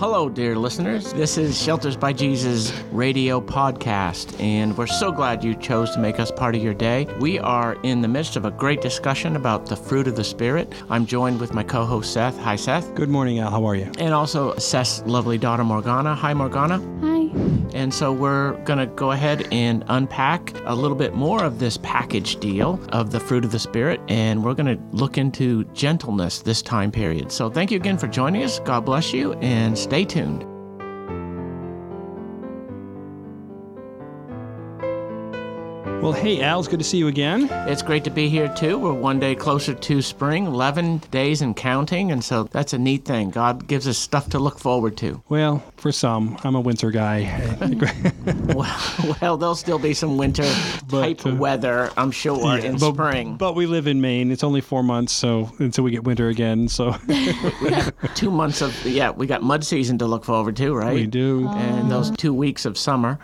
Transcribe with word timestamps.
Hello, 0.00 0.30
dear 0.30 0.56
listeners. 0.56 1.12
This 1.12 1.36
is 1.36 1.62
Shelters 1.62 1.94
by 1.94 2.14
Jesus 2.14 2.72
radio 2.90 3.38
podcast, 3.38 4.40
and 4.40 4.74
we're 4.78 4.86
so 4.86 5.12
glad 5.12 5.44
you 5.44 5.54
chose 5.54 5.90
to 5.90 5.98
make 5.98 6.18
us 6.18 6.30
part 6.30 6.54
of 6.54 6.62
your 6.62 6.72
day. 6.72 7.06
We 7.20 7.38
are 7.38 7.74
in 7.82 8.00
the 8.00 8.08
midst 8.08 8.34
of 8.36 8.46
a 8.46 8.50
great 8.50 8.80
discussion 8.80 9.36
about 9.36 9.66
the 9.66 9.76
fruit 9.76 10.08
of 10.08 10.16
the 10.16 10.24
Spirit. 10.24 10.72
I'm 10.88 11.04
joined 11.04 11.38
with 11.38 11.52
my 11.52 11.62
co 11.62 11.84
host, 11.84 12.14
Seth. 12.14 12.38
Hi, 12.38 12.56
Seth. 12.56 12.94
Good 12.94 13.10
morning, 13.10 13.40
Al. 13.40 13.50
How 13.50 13.66
are 13.66 13.76
you? 13.76 13.92
And 13.98 14.14
also 14.14 14.56
Seth's 14.56 15.02
lovely 15.02 15.36
daughter, 15.36 15.64
Morgana. 15.64 16.14
Hi, 16.14 16.32
Morgana. 16.32 16.78
Hi. 17.02 17.09
And 17.74 17.92
so 17.92 18.12
we're 18.12 18.52
going 18.64 18.78
to 18.78 18.86
go 18.86 19.12
ahead 19.12 19.46
and 19.52 19.84
unpack 19.88 20.52
a 20.64 20.74
little 20.74 20.96
bit 20.96 21.14
more 21.14 21.44
of 21.44 21.58
this 21.58 21.78
package 21.78 22.36
deal 22.36 22.80
of 22.92 23.10
the 23.10 23.20
fruit 23.20 23.44
of 23.44 23.52
the 23.52 23.58
Spirit, 23.58 24.00
and 24.08 24.44
we're 24.44 24.54
going 24.54 24.76
to 24.76 24.82
look 24.96 25.18
into 25.18 25.64
gentleness 25.72 26.40
this 26.40 26.62
time 26.62 26.90
period. 26.90 27.30
So 27.30 27.50
thank 27.50 27.70
you 27.70 27.76
again 27.76 27.98
for 27.98 28.08
joining 28.08 28.42
us. 28.42 28.58
God 28.60 28.84
bless 28.84 29.12
you, 29.12 29.34
and 29.34 29.78
stay 29.78 30.04
tuned. 30.04 30.49
Well, 36.00 36.12
hey, 36.12 36.40
Al. 36.40 36.60
It's 36.60 36.66
good 36.66 36.78
to 36.78 36.84
see 36.84 36.96
you 36.96 37.08
again. 37.08 37.46
It's 37.68 37.82
great 37.82 38.04
to 38.04 38.10
be 38.10 38.30
here 38.30 38.48
too. 38.48 38.78
We're 38.78 38.94
one 38.94 39.20
day 39.20 39.34
closer 39.34 39.74
to 39.74 40.00
spring, 40.00 40.46
11 40.46 41.02
days 41.10 41.42
and 41.42 41.54
counting, 41.54 42.10
and 42.10 42.24
so 42.24 42.44
that's 42.44 42.72
a 42.72 42.78
neat 42.78 43.04
thing. 43.04 43.28
God 43.28 43.66
gives 43.66 43.86
us 43.86 43.98
stuff 43.98 44.30
to 44.30 44.38
look 44.38 44.58
forward 44.58 44.96
to. 44.96 45.22
Well, 45.28 45.62
for 45.76 45.92
some, 45.92 46.38
I'm 46.42 46.54
a 46.54 46.60
winter 46.60 46.90
guy. 46.90 47.54
well, 48.54 49.14
well, 49.20 49.36
there'll 49.36 49.54
still 49.54 49.78
be 49.78 49.92
some 49.92 50.16
winter 50.16 50.50
type 50.88 51.26
uh, 51.26 51.34
weather, 51.34 51.90
I'm 51.98 52.12
sure, 52.12 52.56
in 52.56 52.78
but, 52.78 52.94
spring. 52.94 53.36
But 53.36 53.54
we 53.54 53.66
live 53.66 53.86
in 53.86 54.00
Maine. 54.00 54.30
It's 54.30 54.42
only 54.42 54.62
four 54.62 54.82
months, 54.82 55.12
so 55.12 55.52
until 55.58 55.84
we 55.84 55.90
get 55.90 56.04
winter 56.04 56.28
again. 56.28 56.68
So 56.68 56.96
we 57.08 57.14
have 57.74 58.14
two 58.14 58.30
months 58.30 58.62
of 58.62 58.74
yeah, 58.86 59.10
we 59.10 59.26
got 59.26 59.42
mud 59.42 59.64
season 59.64 59.98
to 59.98 60.06
look 60.06 60.24
forward 60.24 60.56
to, 60.56 60.74
right? 60.74 60.94
we 60.94 61.06
do. 61.06 61.46
And 61.46 61.90
those 61.90 62.10
two 62.12 62.32
weeks 62.32 62.64
of 62.64 62.78
summer. 62.78 63.18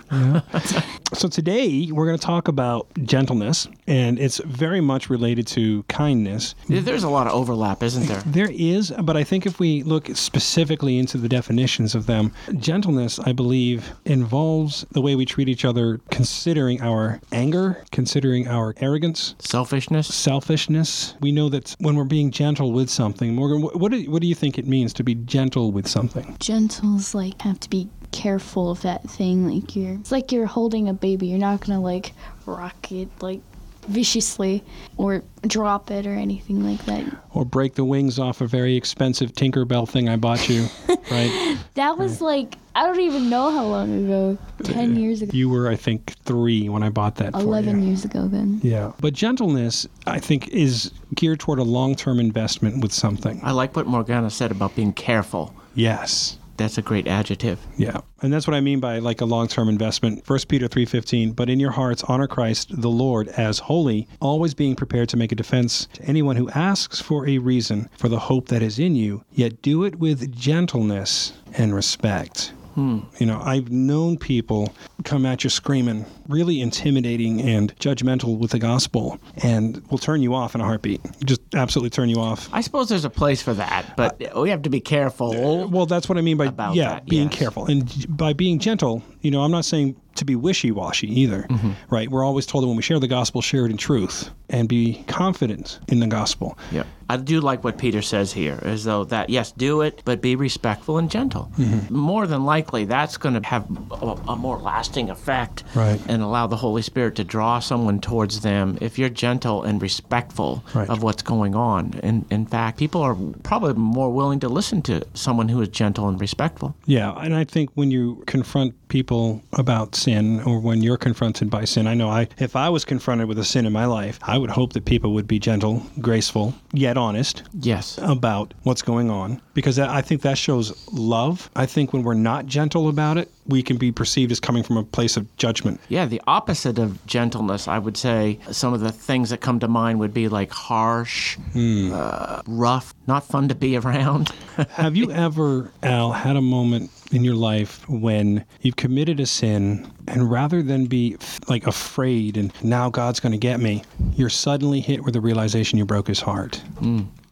So 1.15 1.29
today 1.29 1.89
we're 1.91 2.05
going 2.05 2.19
to 2.19 2.25
talk 2.25 2.49
about 2.49 2.66
gentleness, 3.05 3.69
and 3.87 4.19
it's 4.19 4.39
very 4.45 4.81
much 4.81 5.09
related 5.11 5.47
to 5.49 5.83
kindness. 5.85 6.55
There's 6.69 7.05
a 7.05 7.09
lot 7.09 7.27
of 7.27 7.33
overlap, 7.35 7.83
isn't 7.83 8.07
there? 8.07 8.23
There 8.27 8.51
is, 8.51 8.93
but 9.03 9.17
I 9.17 9.25
think 9.25 9.47
if 9.47 9.59
we 9.61 9.83
look 9.83 10.09
specifically 10.15 10.99
into 10.99 11.19
the 11.19 11.29
definitions 11.29 11.95
of 11.95 12.07
them, 12.07 12.33
gentleness, 12.59 13.19
I 13.21 13.33
believe, 13.33 13.93
involves 14.05 14.85
the 14.93 15.01
way 15.01 15.15
we 15.15 15.25
treat 15.25 15.49
each 15.49 15.65
other, 15.65 16.01
considering 16.11 16.81
our 16.83 17.21
anger, 17.33 17.85
considering 17.93 18.49
our 18.49 18.75
arrogance, 18.81 19.35
Selfishness. 19.39 20.07
selfishness. 20.15 21.15
We 21.21 21.33
know 21.33 21.49
that 21.51 21.75
when 21.81 21.97
we're 21.97 22.05
being 22.05 22.31
gentle 22.31 22.73
with 22.73 22.91
something, 22.91 23.35
Morgan, 23.35 23.63
what 23.63 23.93
do, 23.93 24.11
what 24.11 24.23
do 24.23 24.29
you 24.29 24.35
think 24.35 24.59
it 24.59 24.67
means 24.67 24.93
to 24.95 25.05
be 25.05 25.15
gentle 25.15 25.73
with 25.73 25.87
something? 25.89 26.37
Gentles 26.41 27.15
like 27.15 27.41
have 27.43 27.61
to 27.61 27.71
be 27.71 27.89
careful 28.17 28.71
of 28.71 28.83
that 28.83 29.03
thing. 29.09 29.47
Like 29.47 29.77
you're, 29.77 29.95
it's 29.95 30.13
like 30.13 30.33
you're 30.33 30.47
holding 30.47 30.89
a 30.89 30.95
baby. 30.95 31.27
You're 31.27 31.39
not 31.39 31.61
gonna 31.61 31.81
like 31.81 32.13
rock 32.47 32.91
it 32.91 33.09
like 33.21 33.41
viciously 33.89 34.65
or 34.97 35.23
drop 35.43 35.91
it 35.91 36.07
or 36.07 36.15
anything 36.15 36.65
like 36.65 36.85
that. 36.87 37.05
Or 37.33 37.45
break 37.45 37.75
the 37.75 37.85
wings 37.85 38.19
off 38.19 38.41
a 38.41 38.47
very 38.47 38.75
expensive 38.75 39.33
Tinkerbell 39.33 39.89
thing 39.89 40.09
I 40.09 40.17
bought 40.17 40.49
you, 40.49 40.67
right? 41.11 41.59
That 41.75 41.99
was 41.99 42.21
like 42.21 42.57
I 42.75 42.85
don't 42.85 43.01
even 43.01 43.31
know 43.31 43.51
how 43.51 43.65
long 43.67 44.05
ago. 44.05 44.39
Ten 44.65 44.97
uh, 44.97 44.99
years 44.99 45.23
ago. 45.23 45.33
You 45.35 45.49
were, 45.49 45.69
I 45.69 45.77
think, 45.77 46.15
three 46.25 46.69
when 46.69 46.83
I 46.83 46.89
bought 46.89 47.17
that 47.17 47.33
for 47.33 47.41
Eleven 47.41 47.83
you. 47.83 47.89
years 47.89 48.05
ago 48.05 48.29
then. 48.29 48.61
Yeah. 48.63 48.93
But 49.01 49.13
gentleness, 49.15 49.87
I 50.07 50.19
think, 50.19 50.49
is 50.49 50.93
geared 51.15 51.41
toward 51.41 51.59
a 51.59 51.65
long 51.65 51.95
term 51.95 52.19
investment 52.19 52.83
with 52.83 52.93
something. 52.93 53.41
I 53.43 53.53
like 53.53 53.77
what 53.77 53.87
Morgana 53.87 54.31
said 54.31 54.51
about 54.51 54.75
being 54.75 54.93
careful. 54.93 55.55
Yes. 55.75 56.39
That's 56.57 56.79
a 56.79 56.83
great 56.83 57.07
adjective. 57.07 57.59
Yeah. 57.77 58.01
And 58.23 58.33
that's 58.33 58.47
what 58.47 58.55
I 58.55 58.61
mean 58.61 58.81
by 58.81 58.99
like 58.99 59.21
a 59.21 59.25
long-term 59.25 59.69
investment. 59.69 60.27
1 60.27 60.39
Peter 60.49 60.69
3:15, 60.69 61.35
but 61.35 61.51
in 61.51 61.61
your 61.61 61.73
hearts 61.73 62.03
honor 62.05 62.27
Christ 62.27 62.81
the 62.81 62.91
Lord 62.91 63.29
as 63.29 63.59
holy, 63.61 64.09
always 64.21 64.55
being 64.55 64.75
prepared 64.75 65.09
to 65.11 65.17
make 65.17 65.33
a 65.33 65.37
defense 65.37 65.89
to 65.95 66.03
anyone 66.05 66.37
who 66.37 66.51
asks 66.51 67.01
for 67.01 67.29
a 67.29 67.39
reason 67.39 67.89
for 67.97 68.09
the 68.09 68.21
hope 68.21 68.49
that 68.49 68.63
is 68.63 68.79
in 68.79 68.97
you, 68.97 69.25
yet 69.33 69.63
do 69.63 69.85
it 69.85 69.99
with 69.99 70.35
gentleness 70.35 71.33
and 71.55 71.75
respect. 71.75 72.53
Hmm. 72.77 72.99
You 73.19 73.25
know, 73.25 73.41
I've 73.41 73.71
known 73.71 74.19
people 74.19 74.75
come 75.05 75.25
at 75.25 75.43
you 75.45 75.49
screaming, 75.49 76.05
really 76.29 76.61
intimidating 76.61 77.41
and 77.41 77.75
judgmental 77.79 78.37
with 78.37 78.51
the 78.51 78.59
gospel, 78.59 79.19
and 79.43 79.83
will 79.91 79.97
turn 79.97 80.21
you 80.21 80.35
off 80.35 80.55
in 80.55 80.61
a 80.61 80.65
heartbeat. 80.65 81.01
Just 81.25 81.41
absolutely 81.55 81.89
turn 81.89 82.11
you 82.11 82.17
off. 82.17 82.51
I 82.53 82.61
suppose 82.61 82.91
there's 82.91 83.07
a 83.07 83.11
place 83.11 83.41
for 83.41 83.55
that, 83.55 83.97
but 83.97 84.21
we 84.37 84.51
have 84.51 84.61
to 84.63 84.71
be 84.71 84.81
careful. 84.81 85.69
Well, 85.69 85.87
that's 85.87 86.07
what 86.07 86.19
I 86.19 86.21
mean 86.21 86.37
by 86.37 86.53
yeah, 86.75 86.91
that, 86.91 87.07
being 87.07 87.31
yes. 87.31 87.39
careful, 87.39 87.65
and 87.65 88.15
by 88.15 88.35
being 88.35 88.59
gentle. 88.59 89.03
You 89.27 89.33
know, 89.33 89.43
I'm 89.43 89.51
not 89.51 89.65
saying 89.65 89.97
to 90.15 90.25
be 90.25 90.37
wishy-washy 90.37 91.09
either, 91.21 91.43
Mm-hmm. 91.51 91.73
right? 91.95 92.09
We're 92.09 92.25
always 92.25 92.47
told 92.47 92.63
that 92.63 92.69
when 92.69 92.77
we 92.77 92.83
share 92.83 93.01
the 93.01 93.09
gospel, 93.09 93.43
share 93.43 93.67
it 93.67 93.71
in 93.73 93.77
truth, 93.77 94.31
and 94.49 94.69
be 94.69 95.05
confident 95.09 95.81
in 95.89 95.99
the 95.99 96.07
gospel. 96.07 96.57
Yeah. 96.71 96.85
I 97.11 97.17
do 97.19 97.41
like 97.41 97.63
what 97.65 97.77
Peter 97.79 98.03
says 98.03 98.33
here, 98.33 98.59
as 98.63 98.85
though 98.85 99.05
that, 99.05 99.31
yes, 99.31 99.53
do 99.53 99.83
it, 99.83 100.03
but 100.05 100.21
be 100.23 100.35
respectful 100.35 100.99
and 100.99 101.11
gentle. 101.11 101.51
More 101.91 102.27
than 102.27 102.45
likely, 102.45 102.85
that's 102.85 103.17
going 103.17 103.41
to 103.41 103.47
have 103.47 103.67
a, 103.91 104.17
a 104.29 104.37
more 104.37 104.59
lasting 104.59 105.11
effect 105.11 105.65
Right. 105.75 106.01
and 106.09 106.23
allow 106.23 106.47
the 106.47 106.57
Holy 106.57 106.83
Spirit 106.83 107.15
to 107.17 107.25
draw 107.25 107.59
someone 107.61 108.01
towards 108.01 108.41
them 108.41 108.79
if 108.81 108.99
you're 108.99 109.09
gentle 109.11 109.65
and 109.65 109.83
respectful 109.83 110.65
Right. 110.75 110.89
of 110.89 111.03
what's 111.03 111.23
going 111.23 111.55
on. 111.55 111.99
And 112.03 112.25
in 112.31 112.47
fact, 112.47 112.79
people 112.79 113.03
are 113.03 113.17
probably 113.43 113.75
more 113.75 114.11
willing 114.13 114.41
to 114.41 114.49
listen 114.49 114.81
to 114.83 115.03
someone 115.15 115.49
who 115.49 115.61
is 115.61 115.69
gentle 115.69 116.09
and 116.09 116.19
respectful. 116.21 116.75
Yeah, 116.87 117.13
and 117.21 117.35
I 117.35 117.45
think 117.45 117.71
when 117.75 117.91
you 117.91 118.23
confront 118.27 118.86
people 118.89 119.43
about 119.53 119.95
sin, 119.95 120.41
or 120.43 120.61
when 120.61 120.83
you're 120.83 120.97
confronted 120.97 121.51
by 121.51 121.65
sin, 121.65 121.87
I 121.87 121.95
know 121.95 122.09
I, 122.09 122.29
if 122.39 122.57
I 122.57 122.69
was 122.69 122.85
confronted 122.85 123.29
with 123.29 123.39
a 123.39 123.45
sin 123.45 123.67
in 123.67 123.73
my 123.73 123.87
life, 123.87 124.19
I 124.23 124.39
would 124.39 124.51
hope 124.51 124.73
that 124.75 124.85
people 124.85 125.13
would 125.15 125.27
be 125.27 125.39
gentle, 125.39 125.83
graceful, 126.01 126.55
yet 126.73 126.97
honest. 126.97 127.43
Yes. 127.61 127.99
about 128.03 128.55
what's 128.63 128.83
going 128.83 129.11
on 129.11 129.41
because 129.55 129.79
I 129.79 130.03
think 130.03 130.23
that 130.23 130.39
shows 130.39 130.73
love. 130.93 131.51
I 131.57 131.67
think 131.67 131.93
when 131.93 132.03
we're 132.03 132.15
not 132.15 132.47
gentle 132.47 132.89
about 132.89 133.19
it, 133.19 133.31
we 133.49 133.63
can 133.63 133.77
be 133.77 133.93
perceived 133.93 134.33
as 134.33 134.41
coming 134.41 134.63
from 134.63 134.77
a 134.77 134.85
place 134.85 135.17
of 135.17 135.35
judgment. 135.37 135.81
Yeah, 135.89 136.07
the 136.07 136.21
opposite 136.27 136.79
of 136.79 137.05
gentleness, 137.07 137.69
I 137.69 137.79
would 137.79 137.97
say 137.97 138.39
some 138.51 138.75
of 138.75 138.81
the 138.81 138.93
things 138.93 139.31
that 139.31 139.41
come 139.41 139.59
to 139.61 139.69
mind 139.69 140.01
would 140.01 140.15
be 140.15 140.29
like 140.29 140.51
harsh, 140.51 141.39
uh, 141.57 142.43
rough, 142.47 142.95
not 143.07 143.25
fun 143.25 143.49
to 143.49 143.55
be 143.55 143.77
around. 143.77 144.31
Have 144.71 144.97
you 144.97 145.11
ever, 145.11 145.73
Al, 145.83 146.13
had 146.13 146.37
a 146.37 146.43
moment 146.43 146.91
in 147.13 147.23
your 147.23 147.35
life 147.35 147.89
when 147.89 148.45
you've 148.63 148.77
committed 148.77 149.21
a 149.21 149.27
sin 149.27 149.91
and 150.09 150.31
rather 150.31 150.63
than 150.63 150.87
be 150.87 151.17
like 151.49 151.67
afraid 151.67 152.37
and 152.37 152.53
now 152.65 152.91
God's 152.91 153.21
going 153.21 153.33
to 153.33 153.39
get 153.39 153.61
me, 153.61 153.85
you're 154.15 154.29
suddenly 154.29 154.81
hit 154.81 155.05
with 155.05 155.15
the 155.15 155.21
realization 155.21 155.79
you 155.79 155.85
broke 155.85 156.09
his 156.09 156.21
heart? 156.21 156.63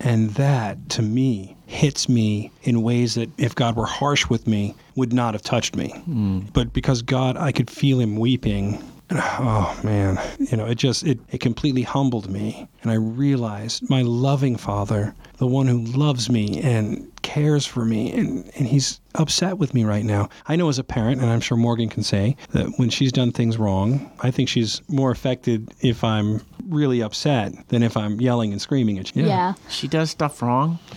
And 0.00 0.30
that, 0.34 0.88
to 0.90 1.02
me, 1.02 1.53
hits 1.74 2.08
me 2.08 2.50
in 2.62 2.82
ways 2.82 3.14
that 3.16 3.28
if 3.38 3.54
God 3.54 3.76
were 3.76 3.86
harsh 3.86 4.28
with 4.28 4.46
me, 4.46 4.74
would 4.94 5.12
not 5.12 5.34
have 5.34 5.42
touched 5.42 5.76
me. 5.76 5.90
Hmm. 5.90 6.40
But 6.52 6.72
because 6.72 7.02
God, 7.02 7.36
I 7.36 7.52
could 7.52 7.68
feel 7.68 8.00
him 8.00 8.16
weeping. 8.16 8.82
Oh 9.10 9.78
man, 9.84 10.18
you 10.38 10.56
know, 10.56 10.64
it 10.64 10.76
just 10.76 11.04
it, 11.04 11.18
it 11.30 11.38
completely 11.38 11.82
humbled 11.82 12.30
me 12.30 12.66
and 12.82 12.90
I 12.90 12.94
realized 12.94 13.88
my 13.90 14.00
loving 14.00 14.56
father, 14.56 15.14
the 15.36 15.46
one 15.46 15.66
who 15.66 15.80
loves 15.80 16.30
me 16.30 16.60
and 16.62 17.10
cares 17.22 17.66
for 17.66 17.84
me 17.84 18.12
and, 18.12 18.50
and 18.56 18.66
he's 18.66 19.00
upset 19.14 19.58
with 19.58 19.74
me 19.74 19.84
right 19.84 20.04
now. 20.04 20.30
I 20.46 20.56
know 20.56 20.68
as 20.68 20.78
a 20.78 20.84
parent, 20.84 21.20
and 21.20 21.30
I'm 21.30 21.40
sure 21.40 21.56
Morgan 21.56 21.90
can 21.90 22.02
say, 22.02 22.36
that 22.52 22.66
when 22.76 22.88
she's 22.88 23.12
done 23.12 23.30
things 23.30 23.58
wrong, 23.58 24.10
I 24.20 24.30
think 24.30 24.48
she's 24.48 24.80
more 24.88 25.10
affected 25.10 25.72
if 25.80 26.02
I'm 26.02 26.40
really 26.74 27.00
upset 27.02 27.68
than 27.68 27.82
if 27.82 27.96
I'm 27.96 28.20
yelling 28.20 28.52
and 28.52 28.60
screaming 28.60 28.98
at 28.98 29.14
you. 29.16 29.24
Yeah. 29.26 29.54
she 29.68 29.88
does 29.88 30.10
stuff 30.10 30.42
wrong. 30.42 30.78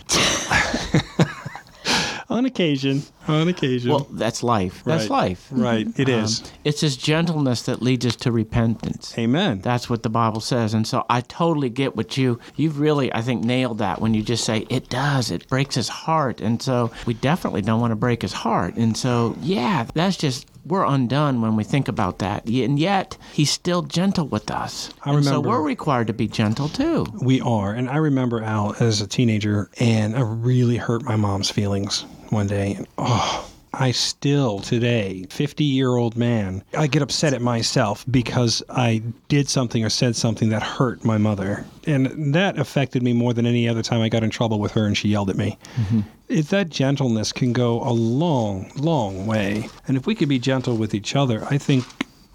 On 2.29 2.43
occasion. 2.45 3.03
On 3.29 3.47
occasion. 3.47 3.89
Well, 3.89 4.05
that's 4.11 4.43
life. 4.43 4.83
That's 4.83 5.03
Right. 5.09 5.29
life. 5.29 5.47
right. 5.49 5.87
It 5.97 6.09
is. 6.09 6.41
Um, 6.41 6.47
it's 6.65 6.81
his 6.81 6.97
gentleness 6.97 7.61
that 7.63 7.81
leads 7.81 8.05
us 8.05 8.17
to 8.17 8.33
repentance. 8.33 9.17
Amen. 9.17 9.61
That's 9.61 9.89
what 9.89 10.03
the 10.03 10.09
Bible 10.09 10.41
says. 10.41 10.73
And 10.73 10.85
so 10.85 11.05
I 11.09 11.21
totally 11.21 11.69
get 11.69 11.95
what 11.95 12.17
you, 12.17 12.37
you've 12.57 12.81
really, 12.81 13.13
I 13.13 13.21
think, 13.21 13.45
nailed 13.45 13.77
that 13.77 14.01
when 14.01 14.13
you 14.13 14.23
just 14.23 14.43
say 14.43 14.65
it 14.69 14.89
does. 14.89 15.31
It 15.31 15.47
breaks 15.47 15.75
his 15.75 15.87
heart. 15.87 16.41
And 16.41 16.61
so 16.61 16.91
we 17.05 17.13
definitely 17.13 17.61
don't 17.61 17.79
want 17.79 17.91
to 17.91 17.95
break 17.95 18.23
his 18.23 18.33
heart. 18.33 18.75
And 18.75 18.97
so, 18.97 19.33
yeah, 19.41 19.87
that's 19.93 20.17
just, 20.17 20.47
we're 20.67 20.85
undone 20.85 21.41
when 21.41 21.55
we 21.55 21.63
think 21.63 21.87
about 21.87 22.19
that. 22.19 22.45
And 22.47 22.77
yet, 22.79 23.17
he's 23.33 23.49
still 23.51 23.81
gentle 23.81 24.27
with 24.27 24.51
us. 24.51 24.91
I 25.03 25.13
and 25.13 25.23
so 25.23 25.31
remember- 25.31 25.49
we're 25.49 25.61
required 25.61 26.07
to 26.07 26.13
be 26.13 26.27
gentle 26.27 26.69
too. 26.69 27.05
We 27.21 27.41
are. 27.41 27.73
And 27.73 27.89
I 27.89 27.97
remember 27.97 28.43
Al 28.43 28.75
as 28.79 29.01
a 29.01 29.07
teenager, 29.07 29.69
and 29.79 30.15
I 30.15 30.21
really 30.21 30.77
hurt 30.77 31.03
my 31.03 31.15
mom's 31.15 31.49
feelings 31.49 32.05
one 32.29 32.47
day. 32.47 32.73
And, 32.73 32.87
oh, 32.97 33.46
I 33.73 33.91
still 33.91 34.59
today, 34.59 35.25
50 35.29 35.63
year 35.63 35.95
old 35.95 36.15
man, 36.15 36.63
I 36.77 36.87
get 36.87 37.01
upset 37.01 37.33
at 37.33 37.41
myself 37.41 38.05
because 38.09 38.63
I 38.69 39.03
did 39.27 39.49
something 39.49 39.83
or 39.83 39.89
said 39.89 40.15
something 40.15 40.49
that 40.49 40.63
hurt 40.63 41.03
my 41.03 41.17
mother. 41.17 41.65
And 41.85 42.33
that 42.33 42.57
affected 42.57 43.03
me 43.03 43.13
more 43.13 43.33
than 43.33 43.45
any 43.45 43.67
other 43.67 43.83
time 43.83 44.01
I 44.01 44.09
got 44.09 44.23
in 44.23 44.29
trouble 44.29 44.59
with 44.59 44.71
her 44.73 44.85
and 44.85 44.97
she 44.97 45.09
yelled 45.09 45.29
at 45.29 45.37
me. 45.37 45.57
Mm-hmm. 45.75 46.01
If 46.27 46.49
that 46.49 46.69
gentleness 46.69 47.31
can 47.31 47.53
go 47.53 47.81
a 47.81 47.91
long, 47.91 48.71
long 48.75 49.27
way. 49.27 49.69
And 49.87 49.95
if 49.95 50.05
we 50.05 50.15
could 50.15 50.27
be 50.27 50.39
gentle 50.39 50.75
with 50.75 50.93
each 50.93 51.15
other, 51.15 51.45
I 51.49 51.57
think 51.57 51.85